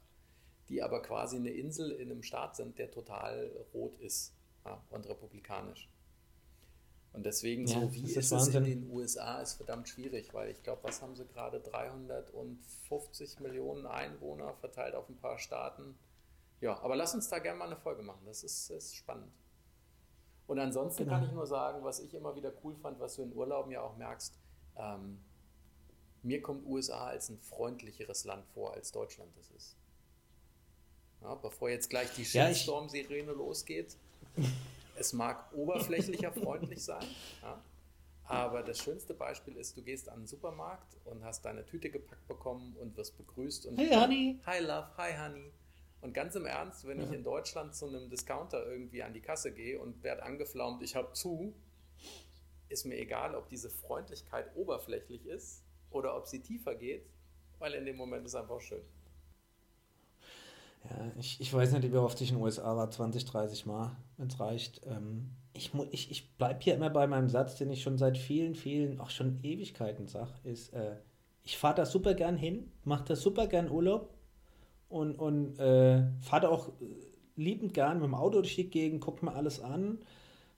die 0.70 0.82
aber 0.82 1.02
quasi 1.02 1.36
eine 1.36 1.52
Insel 1.52 1.92
in 1.92 2.10
einem 2.10 2.24
Staat 2.24 2.56
sind, 2.56 2.80
der 2.80 2.90
total 2.90 3.52
rot 3.74 4.00
ist 4.00 4.34
ja, 4.66 4.82
und 4.90 5.08
republikanisch. 5.08 5.90
Und 7.18 7.26
deswegen, 7.26 7.66
ja, 7.66 7.82
so 7.82 7.92
wie 7.96 8.04
ist, 8.04 8.16
ist 8.16 8.32
es 8.32 8.48
in 8.50 8.64
den 8.64 8.92
USA, 8.92 9.42
ist 9.42 9.56
verdammt 9.56 9.90
schwierig, 9.90 10.36
weil 10.36 10.52
ich 10.52 10.62
glaube, 10.62 10.84
was 10.84 11.02
haben 11.02 11.16
sie 11.16 11.26
gerade? 11.26 11.60
350 11.60 13.40
Millionen 13.40 13.88
Einwohner 13.88 14.54
verteilt 14.54 14.94
auf 14.94 15.10
ein 15.10 15.18
paar 15.18 15.40
Staaten. 15.40 15.98
Ja, 16.62 16.80
aber 16.80 16.96
lass 16.96 17.16
uns 17.16 17.28
da 17.28 17.40
gerne 17.40 17.58
mal 17.58 17.66
eine 17.66 17.76
Folge 17.76 18.04
machen. 18.04 18.22
Das 18.28 18.44
ist, 18.44 18.70
ist 18.70 18.96
spannend. 18.96 19.32
Und 20.46 20.60
ansonsten 20.60 21.06
genau. 21.06 21.16
kann 21.16 21.26
ich 21.26 21.32
nur 21.32 21.48
sagen, 21.48 21.84
was 21.84 22.02
ich 22.02 22.14
immer 22.14 22.36
wieder 22.36 22.54
cool 22.64 22.76
fand, 22.76 23.00
was 23.00 23.16
du 23.16 23.24
in 23.24 23.34
Urlauben 23.34 23.72
ja 23.72 23.82
auch 23.82 23.98
merkst, 23.98 24.38
ähm, 24.76 25.18
mir 26.22 26.40
kommt 26.44 26.68
USA 26.68 27.08
als 27.08 27.30
ein 27.30 27.40
freundlicheres 27.40 28.26
Land 28.26 28.46
vor, 28.54 28.76
als 28.76 28.92
Deutschland 28.92 29.36
das 29.36 29.50
ist. 29.50 29.76
Ja, 31.24 31.34
bevor 31.34 31.72
jetzt 31.72 31.90
gleich 31.90 32.14
die 32.14 32.26
Shitstorm-Sirene 32.26 33.32
losgeht, 33.32 33.98
es 34.98 35.14
mag 35.14 35.54
oberflächlicher 35.54 36.32
freundlich 36.32 36.84
sein, 36.84 37.06
ja, 37.42 37.62
aber 38.28 38.62
das 38.62 38.80
schönste 38.80 39.14
Beispiel 39.14 39.56
ist, 39.56 39.78
du 39.78 39.82
gehst 39.82 40.10
an 40.10 40.22
den 40.22 40.28
Supermarkt 40.28 40.98
und 41.06 41.24
hast 41.24 41.46
deine 41.46 41.66
Tüte 41.66 41.90
gepackt 41.90 42.28
bekommen 42.28 42.76
und 42.80 42.98
wirst 42.98 43.18
begrüßt 43.18 43.68
und 43.68 43.78
Hey 43.78 43.94
Honey! 43.96 44.40
Hi 44.46 44.60
Love, 44.60 44.88
hi 44.98 45.14
Honey. 45.18 45.52
Und 46.02 46.14
ganz 46.14 46.36
im 46.36 46.46
Ernst, 46.46 46.86
wenn 46.86 47.00
ja. 47.00 47.06
ich 47.06 47.12
in 47.12 47.24
Deutschland 47.24 47.74
zu 47.74 47.88
einem 47.88 48.10
Discounter 48.10 48.66
irgendwie 48.66 49.02
an 49.02 49.14
die 49.14 49.22
Kasse 49.22 49.54
gehe 49.54 49.80
und 49.80 50.04
werde 50.04 50.24
angeflaumt, 50.24 50.84
ich 50.84 50.96
habe 50.96 51.14
zu, 51.14 51.54
ist 52.70 52.86
mir 52.86 52.98
egal, 52.98 53.34
ob 53.34 53.48
diese 53.50 53.70
Freundlichkeit 53.70 54.54
oberflächlich 54.56 55.26
ist 55.26 55.64
oder 55.90 56.16
ob 56.16 56.28
sie 56.28 56.42
tiefer 56.42 56.76
geht, 56.76 57.06
weil 57.60 57.74
in 57.74 57.86
dem 57.86 57.96
Moment 57.96 58.26
ist 58.26 58.36
einfach 58.36 58.60
schön. 58.60 58.84
Ja, 60.90 61.12
ich, 61.18 61.42
ich 61.42 61.54
weiß 61.54 61.74
nicht, 61.74 61.92
wie 61.92 61.98
oft 61.98 62.20
ich 62.22 62.30
in 62.30 62.38
den 62.38 62.44
USA 62.44 62.76
war, 62.76 62.90
20, 62.90 63.26
30 63.26 63.66
Mal, 63.66 63.98
wenn 64.18 64.28
es 64.28 64.40
reicht. 64.40 64.82
Ähm, 64.86 65.32
ich 65.54 65.72
ich, 65.92 66.12
ich 66.12 66.38
bleibe 66.38 66.60
hier 66.62 66.76
immer 66.76 66.90
bei 66.90 67.08
meinem 67.08 67.30
Satz, 67.30 67.56
den 67.56 67.72
ich 67.72 67.82
schon 67.82 67.98
seit 67.98 68.18
vielen, 68.18 68.56
vielen, 68.56 69.00
auch 69.00 69.10
schon 69.10 69.40
Ewigkeiten 69.44 70.08
sage, 70.08 70.32
ist, 70.44 70.74
äh, 70.74 70.96
ich 71.44 71.58
fahre 71.58 71.76
da 71.76 71.86
super 71.86 72.14
gern 72.14 72.38
hin, 72.38 72.72
mache 72.84 73.06
da 73.06 73.16
super 73.16 73.48
gern 73.48 73.70
Urlaub 73.70 74.14
und, 74.90 75.16
und 75.16 75.58
äh, 75.60 76.04
fahre 76.22 76.42
da 76.44 76.50
auch 76.50 76.72
liebend 77.36 77.74
gern 77.74 77.98
mit 77.98 78.06
dem 78.06 78.16
Auto 78.16 78.42
durch 78.42 78.56
die 78.56 78.70
Gegend, 78.70 79.02
guck 79.02 79.24
mir 79.24 79.34
alles 79.34 79.62
an, 79.62 80.00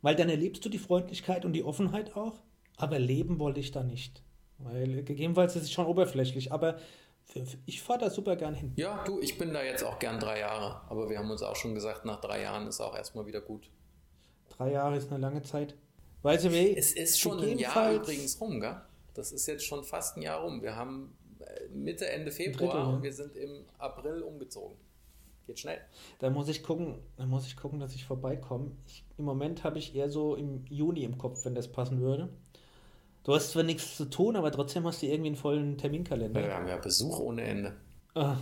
weil 0.02 0.16
dann 0.16 0.30
erlebst 0.30 0.64
du 0.66 0.70
die 0.70 0.78
Freundlichkeit 0.78 1.46
und 1.46 1.54
die 1.54 1.64
Offenheit 1.64 2.16
auch, 2.16 2.42
aber 2.78 3.00
leben 3.00 3.40
wollte 3.40 3.60
ich 3.60 3.72
da 3.72 3.84
nicht. 3.84 4.24
Weil 4.58 5.04
gegebenenfalls 5.04 5.56
ist 5.56 5.64
es 5.64 5.72
schon 5.72 5.86
oberflächlich, 5.86 6.52
aber 6.52 6.78
ich 7.66 7.82
fahre 7.82 8.00
da 8.00 8.10
super 8.10 8.36
gern 8.36 8.56
hin. 8.56 8.74
Ja, 8.76 9.04
du, 9.04 9.20
ich 9.20 9.38
bin 9.38 9.54
da 9.54 9.64
jetzt 9.64 9.84
auch 9.84 10.00
gern 10.00 10.20
drei 10.20 10.40
Jahre, 10.40 10.82
aber 10.90 11.10
wir 11.10 11.20
haben 11.20 11.30
uns 11.30 11.44
auch 11.44 11.56
schon 11.56 11.76
gesagt, 11.76 12.06
nach 12.06 12.20
drei 12.20 12.42
Jahren 12.42 12.68
ist 12.68 12.82
auch 12.82 12.96
erstmal 12.96 13.26
wieder 13.26 13.42
gut. 13.42 13.70
Drei 14.50 14.72
Jahre 14.72 14.98
ist 14.98 15.12
eine 15.12 15.20
lange 15.20 15.42
Zeit. 15.44 15.76
Weißt 16.22 16.46
du, 16.46 16.52
wie? 16.52 16.76
Es 16.76 16.94
ist 16.94 17.20
schon 17.20 17.40
ein 17.40 17.58
Jahr 17.58 17.94
übrigens 17.94 18.40
rum, 18.42 18.60
gell? 18.60 18.82
Das 19.14 19.32
ist 19.32 19.48
jetzt 19.48 19.66
schon 19.66 19.84
fast 19.84 20.18
ein 20.18 20.22
Jahr 20.22 20.42
rum. 20.42 20.62
Wir 20.62 20.76
haben 20.76 21.16
äh, 21.40 21.68
Mitte, 21.70 22.10
Ende 22.10 22.32
Februar 22.32 22.72
Drittel, 22.72 22.88
ja. 22.88 22.96
und 22.96 23.04
wir 23.04 23.14
sind 23.14 23.36
im 23.36 23.66
April 23.78 24.22
umgezogen. 24.22 24.78
Geht 25.46 25.60
schnell. 25.60 25.80
Da 26.20 26.30
muss 26.30 26.50
ich 26.50 26.64
gucken, 26.64 27.00
da 27.18 27.26
muss 27.26 27.48
ich 27.48 27.56
gucken, 27.56 27.80
dass 27.80 27.96
ich 27.96 28.06
vorbeikomme. 28.06 28.72
Ich, 28.88 29.06
Im 29.18 29.26
Moment 29.26 29.64
habe 29.64 29.80
ich 29.80 29.96
eher 29.96 30.10
so 30.10 30.36
im 30.36 30.66
Juni 30.68 31.04
im 31.04 31.18
Kopf, 31.18 31.46
wenn 31.46 31.56
das 31.56 31.72
passen 31.72 32.02
würde. 32.02 32.30
Du 33.30 33.36
hast 33.36 33.52
zwar 33.52 33.62
nichts 33.62 33.96
zu 33.96 34.06
tun, 34.06 34.36
aber 34.36 34.52
trotzdem 34.52 34.88
hast 34.88 35.04
du 35.04 35.06
irgendwie 35.06 35.28
einen 35.28 35.36
vollen 35.36 35.78
Terminkalender. 35.78 36.42
Wir 36.42 36.52
haben 36.52 36.68
ja 36.68 36.78
Besuch 36.78 37.20
ohne 37.20 37.44
Ende. 37.44 37.76
Ah. 38.16 38.38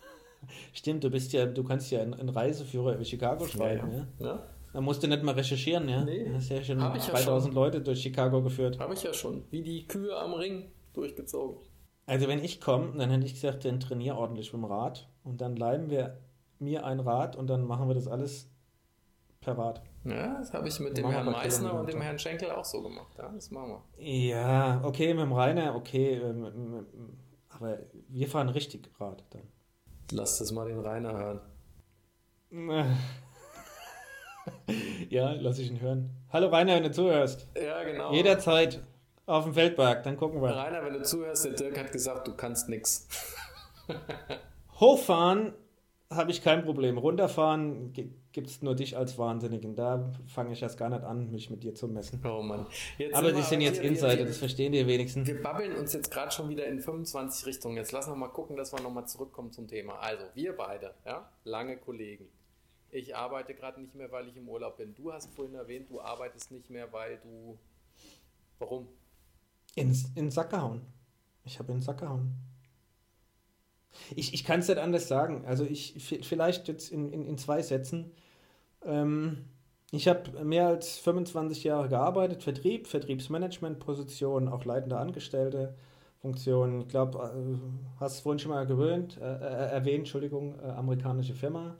Stimmt, 0.72 1.04
du 1.04 1.10
bist 1.10 1.34
ja, 1.34 1.44
du 1.44 1.62
kannst 1.62 1.90
ja 1.90 2.00
einen, 2.00 2.30
Reiseführer 2.30 2.94
über 2.94 3.04
Chicago 3.04 3.46
schreiben, 3.46 3.92
ja. 3.92 4.06
ja. 4.20 4.26
ja. 4.26 4.46
Da 4.72 4.80
musst 4.80 5.02
du 5.02 5.08
nicht 5.08 5.22
mal 5.22 5.34
recherchieren, 5.34 5.90
ja. 5.90 6.02
Nee. 6.06 6.24
Du 6.24 6.36
hast 6.36 6.48
ja 6.48 6.64
schon 6.64 6.80
Hab 6.80 6.96
ich 6.96 7.06
ja 7.06 7.12
2000 7.12 7.52
Leute 7.52 7.82
durch 7.82 8.00
Chicago 8.00 8.42
geführt. 8.42 8.78
Habe 8.78 8.94
ich 8.94 9.02
ja 9.02 9.12
schon. 9.12 9.44
Wie 9.50 9.60
die 9.60 9.86
Kühe 9.86 10.16
am 10.16 10.32
Ring 10.32 10.72
durchgezogen. 10.94 11.58
Also 12.06 12.26
wenn 12.26 12.42
ich 12.42 12.62
komme, 12.62 12.96
dann 12.96 13.10
hätte 13.10 13.26
ich 13.26 13.34
gesagt, 13.34 13.66
dann 13.66 13.78
trainier 13.78 14.16
ordentlich 14.16 14.54
mit 14.54 14.62
dem 14.62 14.64
Rad 14.64 15.06
und 15.22 15.42
dann 15.42 15.54
leihen 15.54 15.90
wir 15.90 16.16
mir 16.58 16.86
ein 16.86 17.00
Rad 17.00 17.36
und 17.36 17.48
dann 17.48 17.66
machen 17.66 17.88
wir 17.88 17.94
das 17.94 18.08
alles 18.08 18.48
per. 19.44 19.74
Ja, 20.04 20.38
das 20.38 20.52
habe 20.52 20.68
ich 20.68 20.78
mit 20.80 20.96
dem 20.96 21.10
Herrn 21.10 21.26
Meissner 21.26 21.74
und 21.74 21.88
dem. 21.88 22.00
Herrn 22.00 22.18
Schenkel 22.18 22.50
auch 22.50 22.64
so 22.64 22.82
gemacht. 22.82 23.14
Ja, 23.18 23.28
das 23.28 23.50
machen 23.50 23.80
wir. 23.96 24.04
Ja, 24.04 24.80
okay, 24.82 25.14
mit 25.14 25.24
dem 25.24 25.32
Rainer, 25.32 25.74
okay, 25.74 26.14
ähm, 26.14 26.86
aber 27.48 27.78
wir 28.08 28.28
fahren 28.28 28.48
richtig 28.48 28.90
Rad 28.98 29.24
dann. 29.30 29.42
Lass 30.12 30.38
das 30.38 30.52
mal 30.52 30.68
den 30.68 30.80
Rainer 30.80 31.12
hören. 31.12 31.40
Ja, 35.08 35.32
lass 35.32 35.58
ich 35.58 35.70
ihn 35.70 35.80
hören. 35.80 36.10
Hallo 36.30 36.48
Rainer, 36.48 36.74
wenn 36.76 36.82
du 36.82 36.90
zuhörst. 36.90 37.48
Ja, 37.56 37.82
genau. 37.82 38.12
Jederzeit 38.12 38.82
auf 39.26 39.44
dem 39.44 39.54
Feldberg, 39.54 40.02
dann 40.02 40.16
gucken 40.16 40.42
wir. 40.42 40.50
Rainer, 40.50 40.84
wenn 40.84 40.92
du 40.92 41.02
zuhörst, 41.02 41.44
der 41.44 41.52
Dirk 41.52 41.78
hat 41.78 41.92
gesagt, 41.92 42.28
du 42.28 42.34
kannst 42.34 42.68
nix. 42.68 43.08
Hochfahren 44.80 45.54
habe 46.10 46.30
ich 46.30 46.42
kein 46.42 46.64
Problem. 46.64 46.98
Runterfahren 46.98 47.92
gibt 48.34 48.48
es 48.48 48.60
nur 48.60 48.74
dich 48.74 48.96
als 48.96 49.16
Wahnsinnigen. 49.16 49.74
Da 49.76 50.12
fange 50.26 50.52
ich 50.52 50.60
erst 50.60 50.76
gar 50.76 50.90
nicht 50.90 51.04
an, 51.04 51.30
mich 51.30 51.48
mit 51.48 51.62
dir 51.62 51.74
zu 51.74 51.88
messen. 51.88 52.20
Oh 52.26 52.42
Mann. 52.42 52.66
Jetzt 52.98 53.14
Aber 53.14 53.32
die 53.32 53.40
sind 53.40 53.62
jetzt 53.62 53.80
wir- 53.80 53.88
Insider, 53.88 54.18
wir- 54.18 54.26
das 54.26 54.36
verstehen 54.38 54.72
die 54.72 54.86
wenigsten. 54.86 55.26
Wir 55.26 55.40
babbeln 55.40 55.74
uns 55.76 55.92
jetzt 55.94 56.10
gerade 56.10 56.30
schon 56.32 56.50
wieder 56.50 56.66
in 56.66 56.80
25 56.80 57.46
Richtungen. 57.46 57.76
Jetzt 57.76 57.92
lass 57.92 58.06
noch 58.08 58.16
mal 58.16 58.28
gucken, 58.28 58.56
dass 58.56 58.72
wir 58.72 58.80
noch 58.82 58.90
mal 58.92 59.06
zurückkommen 59.06 59.52
zum 59.52 59.66
Thema. 59.68 59.94
Also, 60.00 60.24
wir 60.34 60.54
beide, 60.54 60.94
ja, 61.06 61.30
lange 61.44 61.76
Kollegen. 61.78 62.26
Ich 62.90 63.16
arbeite 63.16 63.54
gerade 63.54 63.80
nicht 63.80 63.94
mehr, 63.94 64.10
weil 64.12 64.28
ich 64.28 64.36
im 64.36 64.48
Urlaub 64.48 64.76
bin. 64.76 64.94
Du 64.94 65.12
hast 65.12 65.32
vorhin 65.34 65.54
erwähnt, 65.54 65.88
du 65.88 66.00
arbeitest 66.00 66.50
nicht 66.52 66.68
mehr, 66.70 66.92
weil 66.92 67.18
du. 67.22 67.56
Warum? 68.58 68.88
In, 69.76 69.90
in 69.90 70.14
den 70.16 70.30
Sack 70.30 70.50
gehauen. 70.50 70.82
Ich 71.44 71.58
habe 71.58 71.70
in 71.72 71.78
den 71.78 71.82
Sack 71.82 71.98
gehauen. 72.00 72.34
Ich, 74.16 74.34
ich 74.34 74.44
kann 74.44 74.60
es 74.60 74.68
nicht 74.68 74.78
anders 74.78 75.06
sagen. 75.08 75.44
Also 75.46 75.64
ich 75.64 75.94
vielleicht 76.22 76.66
jetzt 76.68 76.90
in, 76.90 77.12
in, 77.12 77.26
in 77.26 77.38
zwei 77.38 77.62
Sätzen. 77.62 78.12
Ähm, 78.86 79.44
ich 79.90 80.08
habe 80.08 80.44
mehr 80.44 80.66
als 80.66 80.98
25 80.98 81.64
Jahre 81.64 81.88
gearbeitet, 81.88 82.42
Vertrieb, 82.42 82.88
Vertriebsmanagement-Position, 82.88 84.48
auch 84.48 84.64
leitende 84.64 84.98
Angestellte. 84.98 85.76
Funktion, 86.20 86.80
ich 86.80 86.88
glaube, 86.88 87.18
äh, 87.18 88.00
hast 88.00 88.14
es 88.14 88.20
vorhin 88.20 88.38
schon 88.38 88.50
mal 88.50 88.66
gewöhnt, 88.66 89.18
äh, 89.18 89.20
äh, 89.20 89.70
erwähnt, 89.72 90.00
Entschuldigung, 90.00 90.58
äh, 90.58 90.70
amerikanische 90.70 91.34
Firma. 91.34 91.76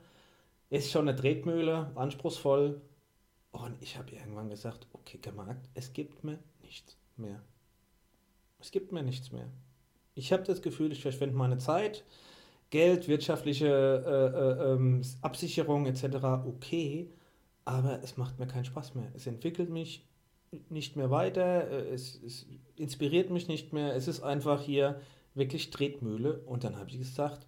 Ist 0.69 0.91
schon 0.91 1.09
eine 1.09 1.17
Tretmühle, 1.17 1.91
anspruchsvoll. 1.95 2.81
Und 3.51 3.81
ich 3.81 3.97
habe 3.97 4.11
irgendwann 4.11 4.49
gesagt, 4.49 4.87
okay, 4.93 5.17
gemerkt, 5.17 5.67
es 5.73 5.93
gibt 5.93 6.23
mir 6.23 6.39
nichts 6.61 6.97
mehr. 7.17 7.41
Es 8.59 8.71
gibt 8.71 8.91
mir 8.91 9.03
nichts 9.03 9.31
mehr. 9.31 9.47
Ich 10.13 10.31
habe 10.31 10.43
das 10.43 10.61
Gefühl, 10.61 10.91
ich 10.91 11.01
verschwende 11.01 11.35
meine 11.35 11.57
Zeit, 11.57 12.03
Geld, 12.75 13.07
wirtschaftliche 13.07 13.67
äh, 13.67 14.67
äh, 14.67 14.73
ähm, 14.73 15.01
Absicherung 15.21 15.85
etc. 15.85 16.17
Okay, 16.45 17.09
aber 17.63 18.03
es 18.03 18.17
macht 18.17 18.37
mir 18.37 18.47
keinen 18.47 18.65
Spaß 18.65 18.95
mehr. 18.95 19.09
Es 19.13 19.27
entwickelt 19.27 19.69
mich 19.69 20.05
nicht 20.67 20.97
mehr 20.97 21.09
weiter, 21.09 21.69
äh, 21.71 21.93
es, 21.93 22.21
es 22.21 22.45
inspiriert 22.75 23.29
mich 23.29 23.47
nicht 23.47 23.71
mehr. 23.71 23.95
Es 23.95 24.09
ist 24.09 24.23
einfach 24.23 24.61
hier 24.61 24.99
wirklich 25.35 25.69
Tretmühle. 25.69 26.41
Und 26.45 26.65
dann 26.65 26.75
habe 26.75 26.89
ich 26.89 26.97
gesagt, 26.97 27.47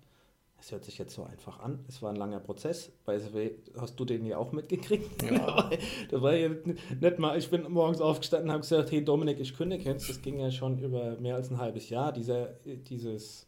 es 0.62 0.72
hört 0.72 0.86
sich 0.86 0.98
jetzt 0.98 1.13
so 1.13 1.25
einfach 1.25 1.60
an. 1.60 1.84
Es 1.89 2.01
war 2.01 2.12
ein 2.12 2.15
langer 2.15 2.39
Prozess. 2.39 2.93
The 3.05 3.34
way, 3.34 3.55
hast 3.77 4.00
du 4.00 4.05
den 4.05 4.25
ja 4.25 4.38
auch 4.38 4.53
mitgekriegt? 4.53 5.24
Ja. 5.24 5.69
das 6.10 6.22
war 6.22 6.36
ja 6.36 6.51
nicht 7.01 7.19
mal, 7.19 7.38
ich 7.38 7.50
bin 7.50 7.69
morgens 7.69 8.00
aufgestanden 8.00 8.48
und 8.48 8.53
habe 8.53 8.62
gesagt, 8.62 8.91
hey 8.91 9.03
Dominik, 9.03 9.41
ich 9.41 9.57
kündige 9.57 9.89
jetzt. 9.89 10.10
Das 10.10 10.22
ging 10.22 10.39
ja 10.39 10.51
schon 10.51 10.79
über 10.79 11.19
mehr 11.19 11.36
als 11.36 11.51
ein 11.51 11.57
halbes 11.57 11.89
Jahr, 11.89 12.13
dieser, 12.13 12.53
dieses, 12.63 13.47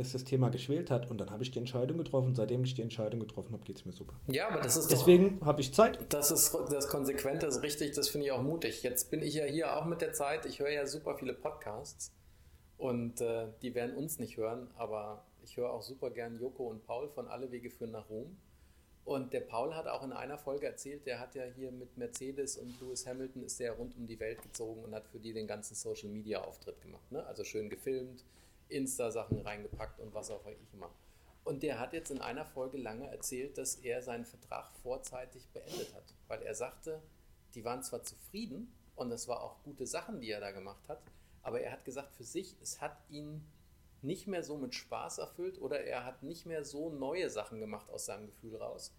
dass 0.00 0.12
das 0.12 0.24
Thema 0.24 0.48
geschwält 0.48 0.90
hat. 0.90 1.10
Und 1.10 1.18
dann 1.18 1.30
habe 1.30 1.42
ich 1.42 1.50
die 1.50 1.58
Entscheidung 1.58 1.98
getroffen. 1.98 2.34
Seitdem 2.34 2.64
ich 2.64 2.74
die 2.74 2.82
Entscheidung 2.82 3.20
getroffen 3.20 3.52
habe, 3.52 3.64
geht 3.64 3.76
es 3.76 3.84
mir 3.84 3.92
super. 3.92 4.14
Ja, 4.28 4.48
aber 4.48 4.60
das 4.60 4.76
ist. 4.76 4.90
Deswegen 4.90 5.38
habe 5.44 5.60
ich 5.60 5.72
Zeit. 5.72 5.98
Das 6.08 6.30
ist 6.30 6.56
das 6.70 6.88
Konsequente, 6.88 7.46
das 7.46 7.56
ist 7.56 7.62
richtig, 7.62 7.92
das 7.92 8.08
finde 8.08 8.26
ich 8.26 8.32
auch 8.32 8.42
mutig. 8.42 8.82
Jetzt 8.82 9.10
bin 9.10 9.22
ich 9.22 9.34
ja 9.34 9.44
hier 9.44 9.76
auch 9.76 9.84
mit 9.84 10.00
der 10.00 10.12
Zeit, 10.12 10.46
ich 10.46 10.58
höre 10.60 10.70
ja 10.70 10.86
super 10.86 11.16
viele 11.16 11.34
Podcasts 11.34 12.12
und 12.78 13.20
äh, 13.20 13.48
die 13.62 13.74
werden 13.74 13.94
uns 13.94 14.18
nicht 14.18 14.36
hören, 14.36 14.68
aber 14.76 15.24
ich 15.42 15.56
höre 15.56 15.70
auch 15.70 15.82
super 15.82 16.10
gern 16.10 16.38
Joko 16.38 16.68
und 16.68 16.86
Paul 16.86 17.08
von 17.08 17.28
Alle 17.28 17.50
Wege 17.50 17.70
führen 17.70 17.92
nach 17.92 18.08
Rom. 18.08 18.36
Und 19.04 19.32
der 19.32 19.40
Paul 19.40 19.74
hat 19.74 19.86
auch 19.86 20.04
in 20.04 20.12
einer 20.12 20.38
Folge 20.38 20.66
erzählt, 20.66 21.06
der 21.06 21.20
hat 21.20 21.34
ja 21.34 21.44
hier 21.44 21.72
mit 21.72 21.96
Mercedes 21.96 22.56
und 22.56 22.80
Lewis 22.80 23.06
Hamilton 23.06 23.42
ist 23.42 23.58
der 23.58 23.72
rund 23.72 23.96
um 23.96 24.06
die 24.06 24.20
Welt 24.20 24.42
gezogen 24.42 24.84
und 24.84 24.94
hat 24.94 25.08
für 25.08 25.18
die 25.18 25.32
den 25.32 25.46
ganzen 25.46 25.74
Social 25.74 26.10
Media 26.10 26.42
Auftritt 26.42 26.80
gemacht. 26.80 27.10
Ne? 27.10 27.26
Also 27.26 27.42
schön 27.42 27.68
gefilmt, 27.70 28.24
Insta-Sachen 28.70 29.40
reingepackt 29.40 30.00
und 30.00 30.14
was 30.14 30.30
auch 30.30 30.44
immer. 30.72 30.90
Und 31.44 31.62
der 31.62 31.80
hat 31.80 31.92
jetzt 31.92 32.10
in 32.10 32.20
einer 32.20 32.44
Folge 32.44 32.78
lange 32.78 33.10
erzählt, 33.10 33.58
dass 33.58 33.76
er 33.76 34.02
seinen 34.02 34.24
Vertrag 34.24 34.70
vorzeitig 34.82 35.48
beendet 35.48 35.94
hat, 35.94 36.14
weil 36.28 36.42
er 36.42 36.54
sagte, 36.54 37.02
die 37.54 37.64
waren 37.64 37.82
zwar 37.82 38.02
zufrieden 38.02 38.72
und 38.94 39.10
es 39.10 39.26
war 39.26 39.42
auch 39.42 39.62
gute 39.62 39.86
Sachen, 39.86 40.20
die 40.20 40.30
er 40.30 40.40
da 40.40 40.50
gemacht 40.52 40.88
hat, 40.88 41.02
aber 41.42 41.60
er 41.60 41.72
hat 41.72 41.84
gesagt, 41.84 42.14
für 42.14 42.24
sich, 42.24 42.56
es 42.60 42.80
hat 42.80 42.96
ihn 43.08 43.44
nicht 44.02 44.26
mehr 44.26 44.42
so 44.42 44.56
mit 44.56 44.74
Spaß 44.74 45.18
erfüllt 45.18 45.60
oder 45.60 45.80
er 45.80 46.04
hat 46.04 46.22
nicht 46.22 46.46
mehr 46.46 46.64
so 46.64 46.90
neue 46.90 47.28
Sachen 47.30 47.60
gemacht 47.60 47.90
aus 47.90 48.06
seinem 48.06 48.26
Gefühl 48.26 48.56
raus, 48.56 48.94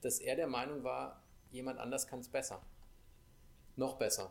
dass 0.00 0.18
er 0.18 0.36
der 0.36 0.46
Meinung 0.46 0.84
war, 0.84 1.22
jemand 1.50 1.78
anders 1.78 2.06
kann 2.06 2.20
es 2.20 2.28
besser. 2.28 2.60
Noch 3.76 3.96
besser. 3.96 4.30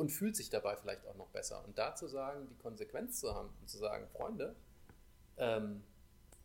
Und 0.00 0.10
fühlt 0.10 0.34
sich 0.34 0.48
dabei 0.48 0.76
vielleicht 0.76 1.06
auch 1.06 1.16
noch 1.16 1.28
besser. 1.28 1.62
Und 1.66 1.76
da 1.76 1.94
zu 1.94 2.08
sagen, 2.08 2.48
die 2.50 2.56
Konsequenz 2.56 3.20
zu 3.20 3.34
haben 3.34 3.50
und 3.60 3.68
zu 3.68 3.76
sagen, 3.76 4.06
Freunde, 4.08 4.56
ähm, 5.36 5.82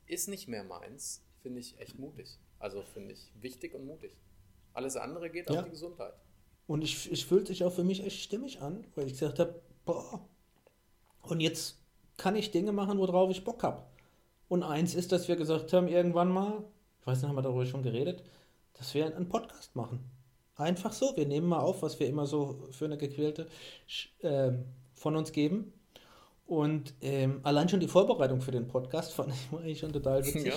ist 0.08 0.28
nicht 0.28 0.48
mehr 0.48 0.64
meins, 0.66 1.24
finde 1.42 1.62
ich 1.62 1.80
echt 1.80 1.98
mutig. 1.98 2.38
Also 2.60 2.82
finde 2.82 3.14
ich 3.14 3.32
wichtig 3.40 3.74
und 3.74 3.86
mutig. 3.86 4.12
Alles 4.74 4.98
andere 4.98 5.30
geht 5.30 5.50
Ja. 5.50 5.60
auf 5.60 5.64
die 5.66 5.72
Gesundheit. 5.72 6.14
Und 6.68 6.82
ich, 6.84 7.10
ich 7.12 7.26
fühlt 7.26 7.48
sich 7.48 7.64
auch 7.64 7.72
für 7.72 7.84
mich 7.86 8.04
echt 8.06 8.22
stimmig 8.22 8.62
an, 8.62 8.86
weil 8.96 9.06
ich 9.08 9.14
gesagt 9.14 9.40
habe, 9.40 9.62
boah, 9.86 10.28
und 11.22 11.40
jetzt 11.40 11.78
kann 12.18 12.36
ich 12.36 12.52
Dinge 12.52 12.72
machen, 12.74 12.98
worauf 12.98 13.30
ich 13.32 13.44
Bock 13.44 13.64
habe. 13.64 13.84
Und 14.50 14.64
eins 14.64 14.96
ist, 14.96 15.12
dass 15.12 15.28
wir 15.28 15.36
gesagt 15.38 15.72
haben, 15.74 15.88
irgendwann 15.88 16.30
mal, 16.30 16.64
ich 17.00 17.08
weiß 17.08 17.20
nicht, 17.22 17.30
haben 17.30 17.36
wir 17.36 17.42
darüber 17.42 17.66
schon 17.66 17.84
geredet, 17.84 18.24
dass 18.74 18.94
wir 18.94 19.16
einen 19.16 19.30
Podcast 19.30 19.76
machen. 19.76 20.04
Einfach 20.58 20.94
so, 20.94 21.16
wir 21.18 21.26
nehmen 21.26 21.48
mal 21.48 21.60
auf, 21.60 21.82
was 21.82 22.00
wir 22.00 22.08
immer 22.08 22.26
so 22.28 22.68
für 22.72 22.86
eine 22.86 22.98
gequälte 22.98 23.48
ähm, 24.24 24.66
von 24.94 25.16
uns 25.16 25.32
geben. 25.32 25.74
Und 26.48 26.94
ähm, 27.02 27.40
allein 27.42 27.68
schon 27.68 27.80
die 27.80 27.88
Vorbereitung 27.88 28.40
für 28.40 28.52
den 28.52 28.68
Podcast 28.68 29.14
fand 29.14 29.34
ich 29.34 29.52
eigentlich 29.58 29.80
schon 29.80 29.92
total 29.92 30.24
witzig. 30.24 30.54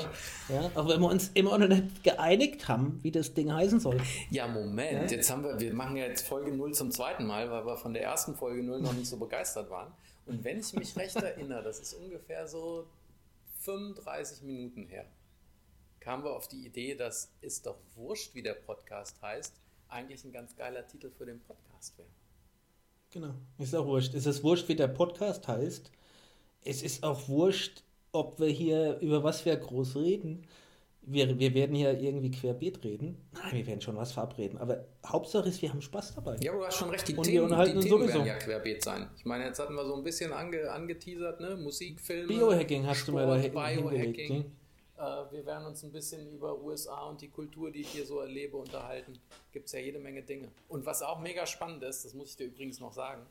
Ja. 0.49 0.55
Ja. 0.55 0.71
auch 0.75 0.87
wenn 0.87 1.01
wir 1.01 1.09
uns 1.09 1.31
immer 1.35 1.57
noch 1.57 1.67
nicht 1.67 2.05
geeinigt 2.05 2.69
haben, 2.69 3.01
wie 3.03 3.11
das 3.11 3.33
Ding 3.33 3.51
heißen 3.53 3.81
soll. 3.81 3.99
Ja, 4.31 4.47
Moment, 4.47 5.11
Ja? 5.11 5.17
jetzt 5.17 5.31
haben 5.31 5.43
wir, 5.43 5.59
wir 5.59 5.73
machen 5.73 5.97
ja 5.97 6.05
jetzt 6.05 6.27
Folge 6.27 6.53
0 6.53 6.75
zum 6.75 6.91
zweiten 6.91 7.27
Mal, 7.27 7.51
weil 7.51 7.65
wir 7.67 7.77
von 7.79 7.95
der 7.95 8.03
ersten 8.03 8.35
Folge 8.35 8.63
0 8.63 8.81
noch 8.83 8.93
nicht 8.93 9.07
so 9.09 9.17
begeistert 9.17 9.71
waren. 9.71 9.91
Und 10.27 10.45
wenn 10.45 10.61
ich 10.61 10.75
mich 10.75 10.95
recht 10.95 11.17
erinnere, 11.17 11.63
das 11.63 11.79
ist 11.81 11.95
ungefähr 11.95 12.47
so 12.47 12.85
35 13.61 14.43
Minuten 14.43 14.87
her, 14.89 15.07
kamen 16.01 16.23
wir 16.23 16.37
auf 16.37 16.49
die 16.49 16.67
Idee, 16.67 16.95
dass 16.97 17.31
ist 17.41 17.65
doch 17.67 17.79
wurscht, 17.97 18.35
wie 18.35 18.43
der 18.43 18.55
Podcast 18.55 19.17
heißt, 19.23 19.55
eigentlich 19.89 20.25
ein 20.25 20.33
ganz 20.33 20.55
geiler 20.57 20.87
Titel 20.87 21.11
für 21.11 21.27
den 21.27 21.41
Podcast 21.41 21.97
wäre. 21.99 22.09
Genau. 23.11 23.35
Ist 23.59 23.75
auch 23.75 23.87
wurscht. 23.87 24.15
Es 24.15 24.27
ist 24.27 24.43
wurscht, 24.45 24.69
wie 24.69 24.77
der 24.77 24.89
Podcast 24.89 25.49
heißt. 25.49 25.91
Es 26.65 26.83
ist 26.83 27.03
auch 27.03 27.29
wurscht, 27.29 27.83
ob 28.13 28.39
wir 28.41 28.49
hier 28.49 28.99
über 29.01 29.23
was 29.25 29.45
wir 29.45 29.57
groß 29.57 29.97
reden. 29.97 30.47
Wir, 31.03 31.39
wir 31.39 31.55
werden 31.55 31.75
hier 31.75 31.99
irgendwie 31.99 32.31
querbeet 32.31 32.85
reden. 32.85 33.17
Nein, 33.33 33.53
wir 33.53 33.67
werden 33.67 33.81
schon 33.81 33.97
was 33.97 34.13
verabreden. 34.13 34.59
Aber 34.59 34.85
Hauptsache 35.07 35.49
ist, 35.49 35.63
wir 35.63 35.71
haben 35.71 35.81
Spaß 35.81 36.17
dabei. 36.17 36.37
Ja, 36.43 36.51
aber 36.53 36.61
du 36.61 36.67
hast 36.67 36.77
schon 36.77 36.91
recht, 36.91 37.09
die 37.09 37.15
Und 37.17 37.23
Themen, 37.25 37.49
die 37.49 37.55
Themen 37.65 37.83
sowieso. 37.83 38.15
werden 38.15 38.27
ja 38.27 38.35
querbeet 38.37 38.85
sein. 38.85 39.09
Ich 39.17 39.25
meine, 39.25 39.45
jetzt 39.47 39.59
hatten 39.59 39.75
wir 39.75 39.87
so 39.87 39.95
ein 39.95 40.05
bisschen 40.05 40.35
ange, 40.35 40.71
angeteasert, 40.71 41.41
ne? 41.41 41.57
Musik, 41.57 41.99
Filme, 42.03 42.27
Biohacking 42.29 42.87
hast 42.87 43.09
du 43.09 43.13
mir 43.13 43.25
da 43.27 43.43
Sport, 43.43 43.69
hin- 43.69 43.89
hingelegt. 43.89 44.17
Biohacking. 44.19 44.39
ne? 44.41 44.45
Äh, 44.99 45.31
wir 45.31 45.47
werden 45.47 45.67
uns 45.67 45.83
ein 45.85 45.93
bisschen 45.93 46.29
über 46.29 46.61
USA 46.61 47.05
und 47.05 47.21
die 47.21 47.31
Kultur, 47.31 47.71
die 47.71 47.83
ich 47.83 47.89
hier 47.91 48.05
so 48.05 48.21
erlebe, 48.21 48.57
unterhalten. 48.57 49.19
Gibt 49.53 49.67
es 49.67 49.73
ja 49.73 49.79
jede 49.79 50.01
Menge 50.01 50.23
Dinge. 50.23 50.51
Und 50.69 50.85
was 50.87 51.03
auch 51.03 51.21
mega 51.21 51.47
spannend 51.47 51.83
ist, 51.85 52.05
das 52.05 52.15
muss 52.15 52.31
ich 52.31 52.37
dir 52.37 52.47
übrigens 52.47 52.81
noch 52.81 52.93
sagen, 52.93 53.25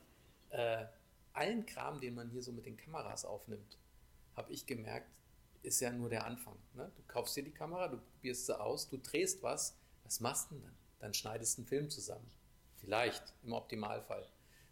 äh, 0.50 0.86
allen 1.34 1.66
Kram, 1.66 2.00
den 2.00 2.14
man 2.14 2.30
hier 2.30 2.42
so 2.42 2.52
mit 2.52 2.64
den 2.64 2.76
Kameras 2.76 3.24
aufnimmt, 3.24 3.78
habe 4.34 4.50
ich 4.50 4.66
gemerkt, 4.66 5.10
ist 5.62 5.80
ja 5.80 5.92
nur 5.92 6.08
der 6.08 6.24
Anfang. 6.24 6.56
Ne? 6.72 6.90
Du 6.96 7.02
kaufst 7.06 7.36
dir 7.36 7.44
die 7.44 7.52
Kamera, 7.52 7.88
du 7.88 7.98
probierst 7.98 8.46
sie 8.46 8.58
aus, 8.58 8.88
du 8.88 8.96
drehst 8.96 9.42
was, 9.42 9.76
was 10.04 10.20
machst 10.20 10.50
du 10.50 10.54
denn 10.54 10.64
dann? 10.64 10.76
Dann 11.00 11.14
schneidest 11.14 11.58
du 11.58 11.62
einen 11.62 11.68
Film 11.68 11.90
zusammen. 11.90 12.30
Vielleicht, 12.76 13.34
im 13.42 13.52
Optimalfall. 13.52 14.26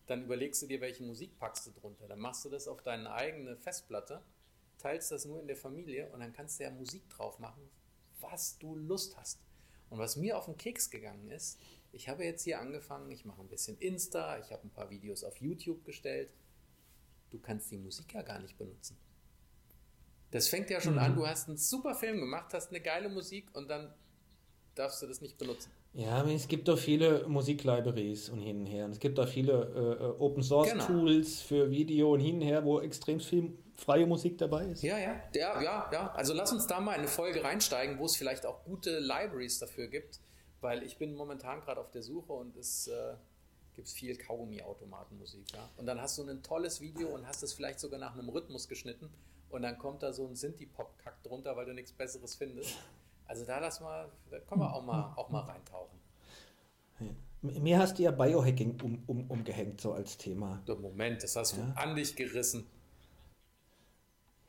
Dann 0.06 0.24
überlegst 0.24 0.62
du 0.62 0.66
dir, 0.66 0.80
welche 0.80 1.02
Musik 1.02 1.38
packst 1.38 1.66
du 1.66 1.72
drunter. 1.72 2.08
Dann 2.08 2.20
machst 2.20 2.44
du 2.44 2.48
das 2.48 2.68
auf 2.68 2.82
deine 2.82 3.12
eigene 3.12 3.56
Festplatte 3.56 4.22
teilst 4.78 5.10
das 5.10 5.24
nur 5.24 5.40
in 5.40 5.46
der 5.46 5.56
Familie 5.56 6.10
und 6.12 6.20
dann 6.20 6.32
kannst 6.32 6.58
du 6.58 6.64
ja 6.64 6.70
Musik 6.70 7.08
drauf 7.10 7.38
machen, 7.38 7.68
was 8.20 8.58
du 8.58 8.76
Lust 8.76 9.16
hast. 9.16 9.40
Und 9.88 9.98
was 9.98 10.16
mir 10.16 10.36
auf 10.36 10.46
den 10.46 10.56
Keks 10.56 10.90
gegangen 10.90 11.30
ist, 11.30 11.58
ich 11.92 12.08
habe 12.08 12.24
jetzt 12.24 12.42
hier 12.42 12.60
angefangen, 12.60 13.10
ich 13.10 13.24
mache 13.24 13.40
ein 13.40 13.48
bisschen 13.48 13.78
Insta, 13.78 14.38
ich 14.38 14.52
habe 14.52 14.66
ein 14.66 14.70
paar 14.70 14.90
Videos 14.90 15.24
auf 15.24 15.36
YouTube 15.40 15.84
gestellt. 15.84 16.30
Du 17.30 17.38
kannst 17.38 17.70
die 17.70 17.78
Musik 17.78 18.12
ja 18.12 18.22
gar 18.22 18.40
nicht 18.40 18.58
benutzen. 18.58 18.98
Das 20.30 20.48
fängt 20.48 20.70
ja 20.70 20.80
schon 20.80 20.94
mhm. 20.94 21.00
an, 21.00 21.14
du 21.14 21.26
hast 21.26 21.48
einen 21.48 21.56
super 21.56 21.94
Film 21.94 22.18
gemacht, 22.18 22.52
hast 22.52 22.68
eine 22.68 22.80
geile 22.80 23.08
Musik 23.08 23.48
und 23.54 23.68
dann 23.68 23.94
darfst 24.74 25.00
du 25.00 25.06
das 25.06 25.20
nicht 25.20 25.38
benutzen. 25.38 25.70
Ja, 25.96 26.22
es 26.28 26.46
gibt 26.46 26.68
doch 26.68 26.78
viele 26.78 27.26
Musiklibraries 27.26 28.28
und 28.28 28.40
hin 28.40 28.60
und 28.60 28.66
her. 28.66 28.84
Und 28.84 28.90
es 28.90 28.98
gibt 28.98 29.18
auch 29.18 29.26
viele 29.28 29.52
äh, 29.52 30.04
äh 30.04 30.22
Open 30.22 30.42
Source 30.42 30.70
genau. 30.70 30.86
Tools 30.86 31.40
für 31.40 31.70
Video 31.70 32.12
und 32.12 32.20
hin 32.20 32.36
und 32.36 32.42
her, 32.42 32.62
wo 32.64 32.80
extrem 32.80 33.18
viel 33.18 33.56
freie 33.76 34.06
Musik 34.06 34.36
dabei 34.36 34.66
ist. 34.66 34.82
Ja, 34.82 34.98
ja, 34.98 35.22
ja, 35.34 35.62
ja, 35.62 35.90
ja. 35.90 36.12
Also 36.12 36.34
lass 36.34 36.52
uns 36.52 36.66
da 36.66 36.80
mal 36.80 36.92
in 36.92 37.00
eine 37.00 37.08
Folge 37.08 37.42
reinsteigen, 37.42 37.98
wo 37.98 38.04
es 38.04 38.16
vielleicht 38.16 38.44
auch 38.44 38.62
gute 38.64 38.98
Libraries 38.98 39.58
dafür 39.58 39.86
gibt, 39.86 40.20
weil 40.60 40.82
ich 40.82 40.98
bin 40.98 41.14
momentan 41.14 41.62
gerade 41.62 41.80
auf 41.80 41.90
der 41.90 42.02
Suche 42.02 42.32
und 42.32 42.56
es 42.58 42.88
äh, 42.88 43.14
gibt 43.74 43.88
viel 43.88 44.16
Kaugummi-Automatenmusik. 44.16 45.50
Ja? 45.54 45.70
Und 45.78 45.86
dann 45.86 46.00
hast 46.00 46.18
du 46.18 46.28
ein 46.28 46.42
tolles 46.42 46.82
Video 46.82 47.08
und 47.08 47.26
hast 47.26 47.42
es 47.42 47.54
vielleicht 47.54 47.80
sogar 47.80 47.98
nach 47.98 48.12
einem 48.12 48.28
Rhythmus 48.28 48.68
geschnitten 48.68 49.08
und 49.48 49.62
dann 49.62 49.78
kommt 49.78 50.02
da 50.02 50.12
so 50.12 50.26
ein 50.26 50.36
Sinti-Pop-Kack 50.36 51.22
drunter, 51.22 51.56
weil 51.56 51.64
du 51.64 51.72
nichts 51.72 51.92
Besseres 51.92 52.34
findest. 52.34 52.76
Also 53.26 53.44
da 53.44 53.58
lass 53.58 53.80
mal, 53.80 54.08
da 54.30 54.38
können 54.40 54.60
wir 54.60 54.72
auch 54.72 54.84
mal, 54.84 55.12
auch 55.16 55.28
mal 55.30 55.40
reintauchen. 55.40 55.98
Ja. 57.00 57.06
Mir 57.42 57.78
hast 57.78 57.98
du 57.98 58.02
ja 58.02 58.10
Biohacking 58.10 58.80
um, 58.82 59.02
um, 59.06 59.30
umgehängt, 59.30 59.80
so 59.80 59.92
als 59.92 60.16
Thema. 60.16 60.62
Moment, 60.66 61.22
das 61.22 61.36
hast 61.36 61.56
du 61.56 61.60
ja. 61.60 61.72
an 61.74 61.94
dich 61.94 62.16
gerissen. 62.16 62.66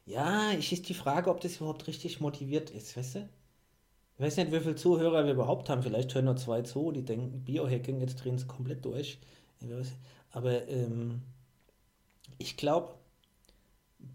Ja, 0.05 0.51
ich 0.51 0.71
ist 0.71 0.87
die 0.87 0.93
Frage, 0.93 1.29
ob 1.29 1.41
das 1.41 1.57
überhaupt 1.57 1.85
richtig 1.87 2.21
motiviert 2.21 2.69
ist, 2.69 2.95
weißt 2.95 3.15
du? 3.15 3.29
Ich 4.15 4.25
weiß 4.25 4.37
nicht, 4.37 4.51
wie 4.51 4.59
viele 4.61 4.75
Zuhörer 4.75 5.25
wir 5.25 5.33
überhaupt 5.33 5.69
haben. 5.69 5.83
Vielleicht 5.83 6.15
hören 6.15 6.25
nur 6.25 6.37
zwei 6.37 6.61
zu, 6.61 6.91
die 6.91 7.03
denken, 7.03 7.43
Biohacking, 7.43 7.99
jetzt 7.99 8.23
drehen 8.23 8.37
sie 8.37 8.47
komplett 8.47 8.83
durch. 8.83 9.19
Aber 10.31 10.67
ähm, 10.67 11.21
ich 12.37 12.57
glaube, 12.57 12.95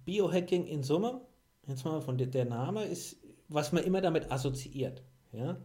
Biohacking 0.04 0.66
in 0.66 0.82
Summe, 0.82 1.20
jetzt 1.66 1.84
mal 1.84 2.00
von 2.00 2.18
der, 2.18 2.26
der 2.26 2.46
Name 2.46 2.84
ist 2.84 3.21
was 3.54 3.72
man 3.72 3.84
immer 3.84 4.00
damit 4.00 4.30
assoziiert. 4.30 5.02
Ja? 5.32 5.56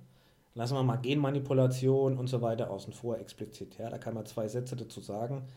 Lassen 0.53 0.75
wir 0.75 0.83
mal 0.83 0.97
Genmanipulation 0.97 2.17
und 2.17 2.27
so 2.27 2.41
weiter 2.41 2.69
außen 2.69 2.93
vor 2.93 3.19
explizit. 3.19 3.77
Ja? 3.77 3.89
Da 3.89 3.97
kann 3.97 4.13
man 4.13 4.25
zwei 4.25 4.47
Sätze 4.47 4.75
dazu 4.75 5.01
sagen. 5.01 5.47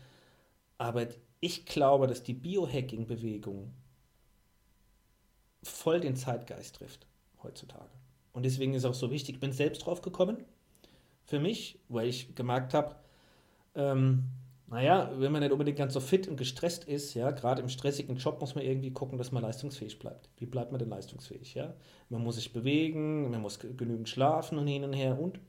Aber 0.77 1.07
ich 1.39 1.65
glaube, 1.65 2.07
dass 2.07 2.23
die 2.23 2.33
Biohacking-Bewegung 2.33 3.73
voll 5.63 5.99
den 5.99 6.15
Zeitgeist 6.15 6.75
trifft 6.75 7.07
heutzutage. 7.43 7.89
Und 8.33 8.43
deswegen 8.43 8.73
ist 8.73 8.85
auch 8.85 8.93
so 8.93 9.11
wichtig, 9.11 9.35
ich 9.35 9.41
bin 9.41 9.51
selbst 9.51 9.85
drauf 9.85 10.01
gekommen, 10.01 10.37
für 11.25 11.39
mich, 11.39 11.79
weil 11.89 12.07
ich 12.07 12.35
gemerkt 12.35 12.73
habe, 12.73 12.95
ähm, 13.75 14.23
naja, 14.71 15.11
wenn 15.17 15.33
man 15.33 15.41
nicht 15.41 15.51
unbedingt 15.51 15.77
ganz 15.77 15.93
so 15.93 15.99
fit 15.99 16.29
und 16.29 16.37
gestresst 16.37 16.85
ist, 16.85 17.13
ja, 17.13 17.31
gerade 17.31 17.61
im 17.61 17.67
stressigen 17.67 18.15
Job 18.15 18.39
muss 18.39 18.55
man 18.55 18.63
irgendwie 18.63 18.91
gucken, 18.91 19.17
dass 19.17 19.33
man 19.33 19.43
leistungsfähig 19.43 19.99
bleibt. 19.99 20.29
Wie 20.37 20.45
bleibt 20.45 20.71
man 20.71 20.79
denn 20.79 20.89
leistungsfähig, 20.89 21.53
ja? 21.55 21.73
Man 22.07 22.23
muss 22.23 22.35
sich 22.35 22.53
bewegen, 22.53 23.29
man 23.29 23.41
muss 23.41 23.59
genügend 23.59 24.07
schlafen 24.07 24.57
und 24.57 24.67
hin 24.67 24.85
und 24.85 24.93
her 24.93 25.19
und 25.19 25.41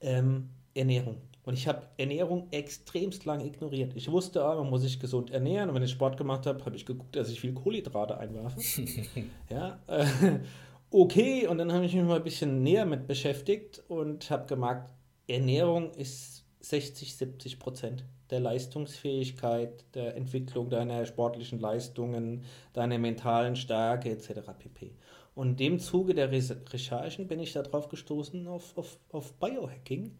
ähm, 0.00 0.50
Ernährung. 0.74 1.18
Und 1.44 1.54
ich 1.54 1.68
habe 1.68 1.82
Ernährung 1.98 2.48
extremst 2.50 3.26
lang 3.26 3.40
ignoriert. 3.40 3.92
Ich 3.94 4.10
wusste, 4.10 4.44
ah, 4.44 4.56
man 4.56 4.68
muss 4.68 4.82
sich 4.82 4.98
gesund 4.98 5.30
ernähren. 5.30 5.68
Und 5.68 5.76
wenn 5.76 5.82
ich 5.84 5.92
Sport 5.92 6.16
gemacht 6.16 6.46
habe, 6.46 6.64
habe 6.64 6.74
ich 6.74 6.84
geguckt, 6.84 7.14
dass 7.14 7.30
ich 7.30 7.40
viel 7.40 7.54
Kohlenhydrate 7.54 8.18
einwerfe. 8.18 8.60
ja, 9.50 9.78
äh, 9.86 10.06
okay. 10.90 11.46
Und 11.46 11.58
dann 11.58 11.72
habe 11.72 11.84
ich 11.84 11.94
mich 11.94 12.04
mal 12.04 12.16
ein 12.16 12.24
bisschen 12.24 12.64
näher 12.64 12.86
mit 12.86 13.06
beschäftigt 13.06 13.84
und 13.86 14.30
habe 14.30 14.46
gemerkt, 14.46 14.92
Ernährung 15.28 15.92
ist 15.92 16.39
60, 16.60 17.16
70 17.16 17.58
Prozent 17.58 18.04
der 18.30 18.40
Leistungsfähigkeit, 18.40 19.84
der 19.94 20.16
Entwicklung 20.16 20.70
deiner 20.70 21.04
sportlichen 21.06 21.58
Leistungen, 21.58 22.44
deiner 22.72 22.98
mentalen 22.98 23.56
Stärke 23.56 24.10
etc. 24.10 24.50
pp. 24.58 24.92
Und 25.34 25.48
in 25.50 25.56
dem 25.56 25.78
Zuge 25.78 26.14
der 26.14 26.30
Recherchen 26.30 27.26
bin 27.26 27.40
ich 27.40 27.52
darauf 27.52 27.88
gestoßen 27.88 28.46
auf, 28.46 28.76
auf, 28.76 28.98
auf 29.10 29.32
Biohacking. 29.34 30.16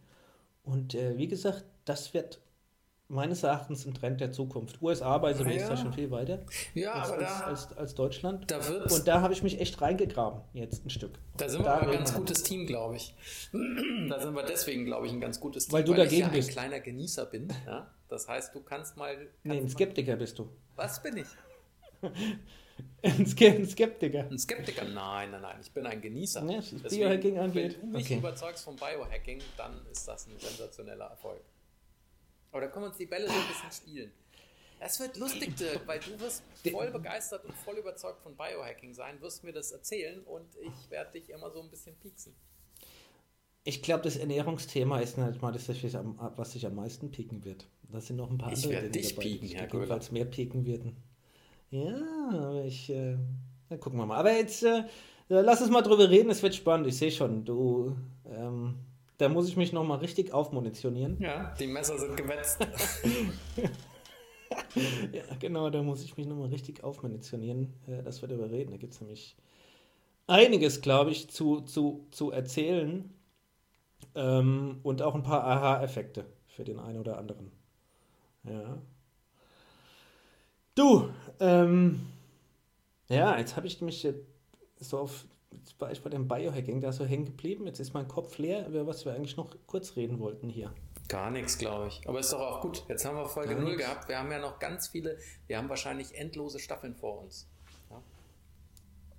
Und 0.64 0.94
äh, 0.94 1.16
wie 1.18 1.29
gesagt, 1.29 1.64
das 1.85 2.14
wird 2.14 2.40
meines 3.11 3.42
Erachtens 3.42 3.85
ein 3.87 3.92
Trend 3.92 4.20
der 4.20 4.33
Zukunft. 4.33 4.81
USA 4.81 5.18
bei 5.18 5.35
so 5.35 5.44
ist 5.44 5.68
da 5.68 5.77
schon 5.77 5.92
viel 5.92 6.11
weiter 6.11 6.44
ja, 6.75 6.92
als, 6.92 7.11
aber 7.11 7.20
da, 7.20 7.40
als, 7.40 7.77
als, 7.77 7.94
Deutschland. 7.94 8.51
Da 8.51 8.59
und 8.59 9.07
da 9.07 9.20
habe 9.20 9.35
ich 9.35 9.42
mich 9.42 9.61
echt 9.61 9.81
reingegraben, 9.81 10.40
jetzt 10.53 10.87
ein 10.87 10.90
Stück. 10.90 11.18
Da 11.37 11.49
sind 11.49 11.64
wir 11.64 11.75
ein 11.75 11.90
ganz 11.90 12.14
gutes 12.14 12.42
Team, 12.42 12.66
glaube 12.66 12.96
ich. 12.96 13.14
da 14.09 14.20
sind 14.20 14.35
wir 14.35 14.44
deswegen, 14.44 14.85
glaube 14.85 15.07
ich, 15.07 15.12
ein 15.12 15.20
ganz 15.20 15.40
gutes 15.40 15.66
Team. 15.66 15.73
Weil 15.73 15.85
du 15.85 15.92
weil 15.92 15.99
dagegen 15.99 16.29
ich 16.29 16.35
ja 16.35 16.42
ein 16.42 16.49
kleiner 16.49 16.81
Genießer 16.81 17.27
bin. 17.27 17.49
Ja? 17.66 17.90
Das 18.09 18.29
heißt, 18.29 18.55
du 18.55 18.61
kannst 18.61 18.96
mal. 18.96 19.16
Kannst 19.16 19.44
nee, 19.44 19.59
ein 19.59 19.68
Skeptiker 19.68 20.16
bist 20.16 20.38
du. 20.38 20.49
Was 20.77 21.03
bin 21.03 21.16
ich? 21.18 21.27
ein, 23.03 23.27
Skeptiker. 23.66 24.27
Ein 24.31 24.38
Skeptiker? 24.38 24.85
Nein, 24.85 25.33
nein, 25.33 25.42
nein. 25.42 25.57
Ich 25.61 25.73
bin 25.73 25.87
ein 25.87 26.01
Genießer. 26.01 26.44
Ja, 26.49 26.61
Biohacking 26.88 27.38
angeht. 27.38 27.79
Wenn 27.81 27.92
du 27.92 27.96
mich 27.99 28.07
okay. 28.07 28.18
überzeugst 28.18 28.64
vom 28.64 28.77
Biohacking, 28.77 29.40
dann 29.57 29.75
ist 29.90 30.07
das 30.07 30.27
ein 30.27 30.38
sensationeller 30.38 31.07
Erfolg. 31.07 31.40
Aber 32.52 32.62
da 32.62 32.68
können 32.68 32.84
wir 32.84 32.88
uns 32.88 32.96
die 32.96 33.06
Bälle 33.06 33.26
so 33.28 33.32
ein 33.32 33.48
bisschen 33.48 33.72
spielen. 33.72 34.12
Das 34.80 34.98
wird 34.98 35.18
lustig, 35.18 35.54
Dirk, 35.56 35.86
weil 35.86 36.00
du 36.00 36.18
wirst 36.20 36.42
voll 36.70 36.90
begeistert 36.90 37.44
und 37.44 37.54
voll 37.54 37.76
überzeugt 37.76 38.22
von 38.22 38.34
Biohacking 38.34 38.94
sein, 38.94 39.20
wirst 39.20 39.44
mir 39.44 39.52
das 39.52 39.72
erzählen 39.72 40.22
und 40.22 40.46
ich 40.56 40.90
werde 40.90 41.12
dich 41.12 41.28
immer 41.28 41.50
so 41.50 41.60
ein 41.60 41.68
bisschen 41.68 41.94
pieksen. 41.96 42.34
Ich 43.62 43.82
glaube, 43.82 44.02
das 44.04 44.16
Ernährungsthema 44.16 45.00
ist 45.00 45.18
halt 45.18 45.42
mal 45.42 45.52
das, 45.52 45.68
was 45.68 46.52
sich 46.52 46.66
am 46.66 46.74
meisten 46.74 47.10
pieken 47.10 47.44
wird. 47.44 47.68
Da 47.92 48.00
sind 48.00 48.16
noch 48.16 48.30
ein 48.30 48.38
paar 48.38 48.52
ich 48.52 48.64
andere 48.64 48.80
Dinge 48.80 48.90
dich 48.90 49.10
dabei, 49.10 49.22
pieken, 49.22 49.48
die 49.48 49.54
jedenfalls 49.54 50.10
mehr 50.12 50.24
pieken 50.24 50.64
werden. 50.64 50.96
Ja, 51.68 52.30
aber 52.32 52.64
ich, 52.64 52.88
äh, 52.88 53.18
dann 53.68 53.80
gucken 53.80 53.98
wir 53.98 54.06
mal. 54.06 54.16
Aber 54.16 54.32
jetzt, 54.32 54.62
äh, 54.62 54.84
lass 55.28 55.60
uns 55.60 55.70
mal 55.70 55.82
drüber 55.82 56.08
reden, 56.08 56.30
es 56.30 56.42
wird 56.42 56.54
spannend. 56.54 56.86
Ich 56.86 56.96
sehe 56.96 57.10
schon, 57.10 57.44
du, 57.44 57.94
ähm, 58.24 58.76
da 59.20 59.28
muss 59.28 59.48
ich 59.48 59.56
mich 59.56 59.72
nochmal 59.72 59.98
richtig 59.98 60.33
aufmunitionieren. 60.33 61.20
Ja, 61.20 61.54
die 61.59 61.66
Messer 61.66 61.98
sind 61.98 62.16
gewetzt. 62.16 62.59
ja, 65.12 65.22
genau, 65.38 65.68
da 65.68 65.83
muss 65.83 66.02
ich 66.02 66.16
mich 66.16 66.26
nochmal 66.26 66.48
richtig 66.48 66.83
aufmunitionieren, 66.83 67.74
äh, 67.87 68.02
dass 68.02 68.22
wir 68.22 68.28
darüber 68.28 68.50
reden. 68.50 68.70
Da 68.70 68.78
gibt 68.78 68.94
es 68.94 69.00
nämlich 69.00 69.37
einiges, 70.26 70.80
glaube 70.80 71.11
ich, 71.11 71.28
zu, 71.28 71.61
zu, 71.61 72.06
zu 72.11 72.30
erzählen 72.30 73.12
ähm, 74.14 74.80
und 74.83 75.02
auch 75.02 75.14
ein 75.14 75.22
paar 75.22 75.44
Aha-Effekte 75.44 76.24
für 76.46 76.64
den 76.64 76.78
einen 76.78 76.98
oder 76.98 77.18
anderen. 77.18 77.52
Ja. 78.44 78.78
Du, 80.74 81.11
ähm, 81.40 82.06
ja, 83.11 83.37
jetzt 83.38 83.54
habe 83.56 83.66
ich 83.66 83.83
mich 83.83 84.09
so 84.78 84.98
auf 84.98 85.26
Jetzt 85.52 85.80
war 85.80 85.90
ich 85.90 86.00
bei 86.02 86.10
dem 86.10 86.28
Biohacking 86.28 86.80
da 86.80 86.92
so 86.92 87.04
hängen 87.04 87.24
geblieben. 87.26 87.66
Jetzt 87.66 87.80
ist 87.80 87.92
mein 87.92 88.06
Kopf 88.08 88.38
leer, 88.38 88.66
über 88.68 88.86
was 88.86 89.04
wir 89.04 89.14
eigentlich 89.14 89.36
noch 89.36 89.54
kurz 89.66 89.96
reden 89.96 90.20
wollten 90.20 90.48
hier. 90.48 90.72
Gar 91.08 91.30
nichts, 91.32 91.58
glaube 91.58 91.88
ich. 91.88 92.00
Aber 92.08 92.20
ist 92.20 92.32
doch 92.32 92.40
auch 92.40 92.60
gut. 92.60 92.84
Jetzt 92.88 93.04
haben 93.04 93.16
wir 93.16 93.26
Folge 93.26 93.54
Gar 93.54 93.62
0 93.62 93.70
nix. 93.72 93.82
gehabt. 93.84 94.08
Wir 94.08 94.18
haben 94.18 94.30
ja 94.30 94.38
noch 94.38 94.60
ganz 94.60 94.88
viele, 94.88 95.18
wir 95.48 95.58
haben 95.58 95.68
wahrscheinlich 95.68 96.14
endlose 96.14 96.60
Staffeln 96.60 96.94
vor 96.94 97.20
uns. 97.22 97.48
Ja? 97.90 98.00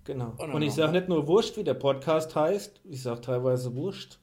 Genau. 0.05 0.33
Und, 0.37 0.53
Und 0.53 0.61
ich 0.61 0.73
sage 0.73 0.93
nicht 0.93 1.09
nur 1.09 1.27
Wurscht, 1.27 1.57
wie 1.57 1.65
der 1.65 1.73
Podcast 1.73 2.33
heißt. 2.33 2.79
Ich 2.85 3.03
sage 3.03 3.21
teilweise 3.21 3.75
Wurscht. 3.75 4.19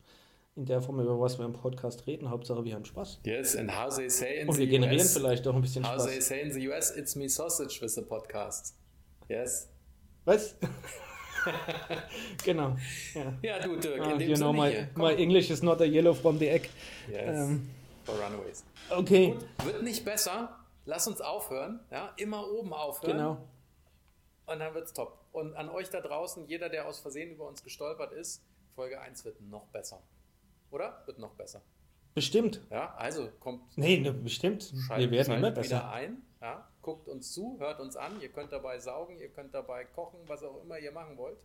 In 0.57 0.65
der 0.67 0.83
Form, 0.83 0.99
über 0.99 1.21
was 1.21 1.39
wir 1.39 1.45
im 1.45 1.53
Podcast 1.53 2.07
reden. 2.09 2.31
Hauptsache, 2.31 2.65
wir 2.65 2.75
haben 2.75 2.85
Spaß. 2.85 3.21
Yes, 3.25 3.55
and 3.55 3.71
how 3.71 3.95
they 3.95 4.09
say 4.11 4.41
in 4.41 4.49
Und 4.49 4.59
wir 4.59 4.67
generieren 4.67 4.99
US, 5.07 5.17
vielleicht 5.17 5.47
auch 5.47 5.55
ein 5.55 5.61
bisschen 5.61 5.85
how 5.85 5.93
Spaß. 5.93 6.03
How 6.05 6.11
they 6.11 6.21
say 6.21 6.41
in 6.41 6.51
the 6.51 6.69
US, 6.69 6.97
it's 6.97 7.15
me 7.15 7.29
sausage 7.29 7.81
with 7.81 7.95
the 7.95 8.03
podcast. 8.03 8.75
Yes. 9.29 9.71
Was? 10.25 10.57
genau. 12.45 12.77
Ja. 13.15 13.33
ja, 13.43 13.59
du, 13.61 13.77
Dirk, 13.77 14.01
ah, 14.01 14.13
in 14.13 14.19
dem 14.19 14.31
you 14.31 14.37
know, 14.37 14.53
my, 14.53 14.89
my 14.95 15.15
English 15.15 15.51
is 15.51 15.63
not 15.63 15.81
a 15.81 15.85
yellow 15.85 16.15
from 16.15 16.39
the 16.39 16.49
egg. 16.49 16.69
Yes, 17.11 17.49
ähm, 17.49 17.69
for 18.05 18.15
runaways. 18.15 18.65
Okay. 18.91 19.33
Gut, 19.33 19.67
wird 19.67 19.83
nicht 19.83 20.05
besser. 20.05 20.59
Lass 20.85 21.07
uns 21.07 21.21
aufhören. 21.21 21.81
Ja, 21.91 22.13
immer 22.17 22.51
oben 22.51 22.73
aufhören. 22.73 23.17
Genau. 23.17 23.49
Und 24.47 24.59
dann 24.59 24.75
wird's 24.75 24.93
top. 24.93 25.19
Und 25.33 25.55
an 25.55 25.69
euch 25.69 25.91
da 25.91 26.01
draußen, 26.01 26.47
jeder, 26.47 26.69
der 26.69 26.87
aus 26.87 27.01
Versehen 27.01 27.31
über 27.31 27.47
uns 27.47 27.63
gestolpert 27.63 28.13
ist, 28.13 28.43
Folge 28.75 29.01
1 29.01 29.25
wird 29.25 29.41
noch 29.43 29.67
besser. 29.67 30.03
Oder? 30.71 31.03
Wird 31.07 31.19
noch 31.19 31.35
besser. 31.35 31.61
Bestimmt. 32.15 32.61
Ja, 32.71 32.95
also 32.97 33.29
kommt. 33.39 33.77
Nee, 33.77 33.99
ne, 33.99 34.13
bestimmt. 34.13 34.73
Wir 34.97 35.11
werden 35.11 35.35
immer 35.35 35.51
besser. 35.51 35.69
wieder 35.69 35.91
ein. 35.91 36.23
Ja, 36.41 36.69
guckt 36.89 37.07
uns 37.07 37.33
zu, 37.33 37.57
hört 37.59 37.81
uns 37.81 37.97
an. 37.97 38.19
Ihr 38.23 38.31
könnt 38.31 38.51
dabei 38.51 38.79
saugen, 38.79 39.19
ihr 39.19 39.29
könnt 39.29 39.53
dabei 39.53 39.85
kochen, 39.85 40.21
was 40.27 40.43
auch 40.43 40.63
immer 40.63 40.79
ihr 40.79 40.91
machen 40.91 41.19
wollt. 41.19 41.37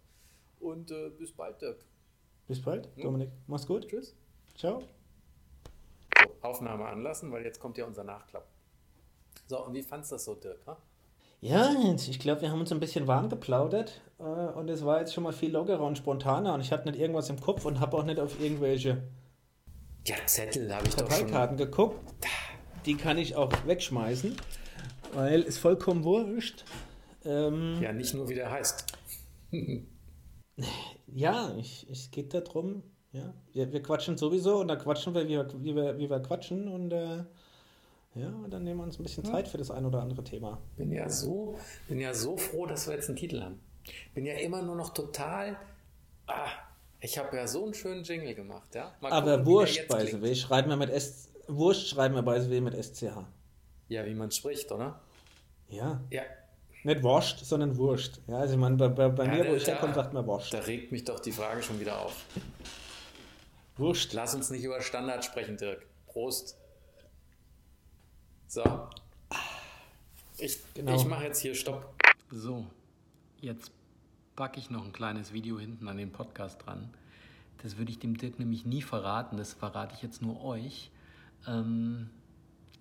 Und 0.61 0.89
äh, 0.89 1.09
bis 1.09 1.33
bald, 1.33 1.61
Dirk. 1.61 1.83
Bis 2.47 2.61
bald, 2.61 2.87
hm? 2.95 3.03
Dominik. 3.03 3.29
Mach's 3.47 3.67
gut. 3.67 3.85
Tschüss. 3.89 4.15
Ciao. 4.55 4.79
So, 4.79 4.87
Aufnahme 6.41 6.85
anlassen, 6.85 7.29
weil 7.33 7.43
jetzt 7.43 7.59
kommt 7.59 7.77
ja 7.77 7.85
unser 7.85 8.05
Nachklapp. 8.05 8.47
So, 9.47 9.65
und 9.65 9.73
wie 9.73 9.83
fandst 9.83 10.11
du 10.11 10.15
das 10.15 10.23
so, 10.23 10.35
Dirk? 10.35 10.65
Ha? 10.65 10.77
Ja, 11.41 11.75
ich 11.93 12.19
glaube, 12.19 12.39
wir 12.39 12.49
haben 12.49 12.61
uns 12.61 12.71
ein 12.71 12.79
bisschen 12.79 13.05
warm 13.07 13.27
geplaudert 13.27 13.99
äh, 14.19 14.23
und 14.23 14.69
es 14.69 14.85
war 14.85 15.01
jetzt 15.01 15.13
schon 15.13 15.25
mal 15.25 15.33
viel 15.33 15.51
lockerer 15.51 15.83
und 15.83 15.97
spontaner 15.97 16.53
und 16.53 16.61
ich 16.61 16.71
hatte 16.71 16.89
nicht 16.89 16.97
irgendwas 16.97 17.29
im 17.29 17.41
Kopf 17.41 17.65
und 17.65 17.81
habe 17.81 17.97
auch 17.97 18.05
nicht 18.05 18.21
auf 18.21 18.39
irgendwelche 18.39 19.03
Ja, 20.07 20.15
Zettel 20.25 20.73
habe 20.73 20.87
ich 20.87 20.95
doch 20.95 21.11
schon. 21.11 21.57
Geguckt. 21.57 21.99
Die 22.85 22.95
kann 22.95 23.17
ich 23.17 23.35
auch 23.35 23.51
wegschmeißen, 23.65 24.37
weil 25.15 25.41
es 25.41 25.57
vollkommen 25.57 26.03
wurscht. 26.03 26.63
Ähm, 27.25 27.79
Ja, 27.81 27.93
nicht 27.93 28.13
nur 28.13 28.27
wie 28.29 28.35
der 28.35 28.51
heißt. 28.51 28.85
Ja, 31.07 31.55
ich, 31.57 31.87
es 31.89 32.11
geht 32.11 32.33
darum, 32.33 32.83
ja, 33.11 33.33
wir, 33.53 33.71
wir 33.71 33.81
quatschen 33.81 34.17
sowieso 34.17 34.59
und 34.59 34.67
dann 34.67 34.79
quatschen 34.79 35.13
wir, 35.13 35.25
wie 35.27 35.29
wir, 35.37 35.47
wie 35.63 35.75
wir, 35.75 35.97
wie 35.97 36.09
wir 36.09 36.19
quatschen 36.19 36.67
und 36.67 36.91
äh, 36.91 37.23
ja, 38.15 38.27
und 38.29 38.51
dann 38.51 38.63
nehmen 38.63 38.79
wir 38.79 38.83
uns 38.83 38.99
ein 38.99 39.03
bisschen 39.03 39.25
Zeit 39.25 39.47
für 39.47 39.57
das 39.57 39.71
ein 39.71 39.85
oder 39.85 40.01
andere 40.01 40.23
Thema. 40.23 40.59
Bin 40.75 40.91
ja 40.91 41.09
so, 41.09 41.57
bin 41.87 41.99
ja 41.99 42.13
so 42.13 42.37
froh, 42.37 42.65
dass 42.67 42.87
wir 42.87 42.95
jetzt 42.95 43.09
einen 43.09 43.17
Titel 43.17 43.41
haben. 43.41 43.59
Bin 44.13 44.25
ja 44.25 44.35
immer 44.35 44.61
nur 44.61 44.75
noch 44.75 44.93
total. 44.93 45.57
Ah, 46.27 46.47
ich 46.99 47.17
habe 47.17 47.35
ja 47.35 47.47
so 47.47 47.63
einen 47.65 47.73
schönen 47.73 48.03
Jingle 48.03 48.33
gemacht, 48.35 48.73
ja. 48.75 48.93
Mal 49.01 49.11
Aber 49.11 49.43
gucken, 49.43 49.67
the 49.67 49.81
klingt. 49.87 50.21
way, 50.21 50.35
schreiben 50.35 50.69
wir 50.69 50.77
mit 50.77 50.89
S, 50.89 51.29
Wurscht 51.47 51.87
schreiben 51.87 52.15
wir 52.15 52.41
the 52.41 52.49
way 52.49 52.61
mit 52.61 52.75
SCH. 52.75 53.25
Ja, 53.93 54.05
wie 54.05 54.15
man 54.15 54.31
spricht, 54.31 54.71
oder? 54.71 54.99
Ja, 55.69 56.01
Ja, 56.09 56.23
nicht 56.83 57.03
Wurscht, 57.03 57.39
sondern 57.45 57.77
Wurscht. 57.77 58.19
Ja, 58.27 58.37
also 58.39 58.53
ich 58.55 58.59
meine, 58.59 58.75
bei, 58.75 58.87
bei, 58.89 59.07
bei 59.09 59.25
Ja, 59.25 59.31
mir, 59.43 59.49
wo 59.51 59.53
ich 59.55 59.65
herkomme, 59.67 59.93
da- 59.93 60.01
sagt 60.03 60.13
man 60.13 60.25
Wurscht. 60.25 60.53
da 60.53 60.59
regt 60.59 60.91
mich 60.91 61.03
doch 61.03 61.19
die 61.19 61.31
Frage 61.31 61.61
schon 61.63 61.79
wieder 61.79 61.99
auf. 62.01 62.25
Wurscht. 63.77 64.13
Lass 64.13 64.35
uns 64.35 64.49
nicht 64.49 64.63
über 64.63 64.81
Standard 64.81 65.23
sprechen, 65.23 65.57
Dirk. 65.57 65.85
Prost. 66.07 66.57
So. 68.47 68.63
Ich, 70.37 70.57
Genau. 70.73 70.95
ich 70.95 71.05
mache 71.05 71.23
jetzt 71.25 71.39
hier 71.39 71.55
Stopp. 71.55 71.93
So, 72.31 72.65
jetzt 73.41 73.71
packe 74.35 74.59
ich 74.59 74.69
noch 74.69 74.83
ein 74.85 74.91
kleines 74.93 75.31
Video 75.33 75.59
hinten 75.59 75.87
an 75.87 75.97
den 75.97 76.11
Podcast 76.11 76.65
dran. 76.65 76.93
Das 77.61 77.77
würde 77.77 77.91
ich 77.91 77.99
dem 77.99 78.17
Dirk 78.17 78.39
nämlich 78.39 78.65
nie 78.65 78.81
verraten, 78.81 79.37
das 79.37 79.53
verrate 79.53 79.93
ich 79.95 80.01
jetzt 80.01 80.21
nur 80.21 80.43
euch. 80.43 80.91
Ähm, 81.47 82.09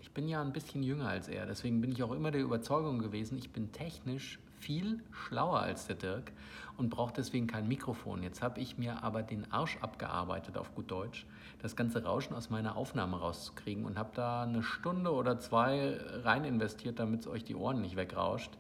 ich 0.03 0.11
bin 0.11 0.29
ja 0.29 0.43
ein 0.43 0.53
bisschen 0.53 0.83
jünger 0.83 1.09
als 1.09 1.29
er, 1.29 1.47
deswegen 1.47 1.81
bin 1.81 1.93
ich 1.93 2.03
auch 2.03 2.11
immer 2.11 2.33
der 2.33 2.43
Überzeugung 2.43 2.99
gewesen, 2.99 3.39
ich 3.39 3.51
bin 3.51 3.71
technisch 3.71 4.41
viel 4.59 5.01
schlauer 5.13 5.61
als 5.61 5.87
der 5.87 5.97
Dirk 5.97 6.33
und 6.77 6.91
brauche 6.91 7.13
deswegen 7.13 7.47
kein 7.47 7.69
Mikrofon. 7.69 8.23
Jetzt 8.23 8.43
habe 8.43 8.61
ich 8.61 8.79
mir 8.79 9.03
aber 9.03 9.23
den 9.23 9.51
Arsch 9.53 9.79
abgearbeitet, 9.81 10.57
auf 10.57 10.75
gut 10.75 10.91
Deutsch, 10.91 11.25
das 11.61 11.77
ganze 11.77 12.03
Rauschen 12.05 12.35
aus 12.35 12.51
meiner 12.51 12.77
Aufnahme 12.77 13.19
rauszukriegen 13.19 13.85
und 13.85 13.97
habe 13.97 14.11
da 14.15 14.43
eine 14.43 14.63
Stunde 14.63 15.13
oder 15.13 15.39
zwei 15.39 15.99
rein 16.25 16.45
investiert, 16.45 16.99
damit 16.99 17.21
es 17.21 17.27
euch 17.29 17.45
die 17.45 17.55
Ohren 17.55 17.81
nicht 17.81 17.97
wegrauscht. 17.97 18.51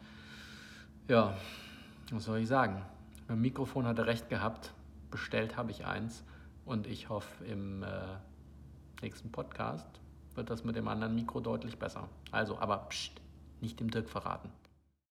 Ja, 1.09 1.37
was 2.12 2.24
soll 2.24 2.38
ich 2.38 2.48
sagen? 2.48 2.83
Beim 3.26 3.40
Mikrofon 3.40 3.87
hat 3.87 3.98
er 3.98 4.07
recht 4.07 4.28
gehabt. 4.28 4.72
Bestellt 5.11 5.57
habe 5.57 5.72
ich 5.72 5.87
eins. 5.87 6.24
Und 6.64 6.87
ich 6.87 7.09
hoffe, 7.09 7.44
im 7.44 7.83
äh, 7.83 7.88
nächsten 9.02 9.33
Podcast 9.33 10.01
wird 10.35 10.51
das 10.51 10.64
mit 10.64 10.77
dem 10.77 10.88
anderen 10.88 11.14
Mikro 11.14 11.40
deutlich 11.40 11.79
besser. 11.79 12.09
Also, 12.31 12.59
aber 12.59 12.87
pst, 12.88 13.21
nicht 13.61 13.81
dem 13.81 13.90
Dirk 13.90 14.09
verraten. 14.09 14.51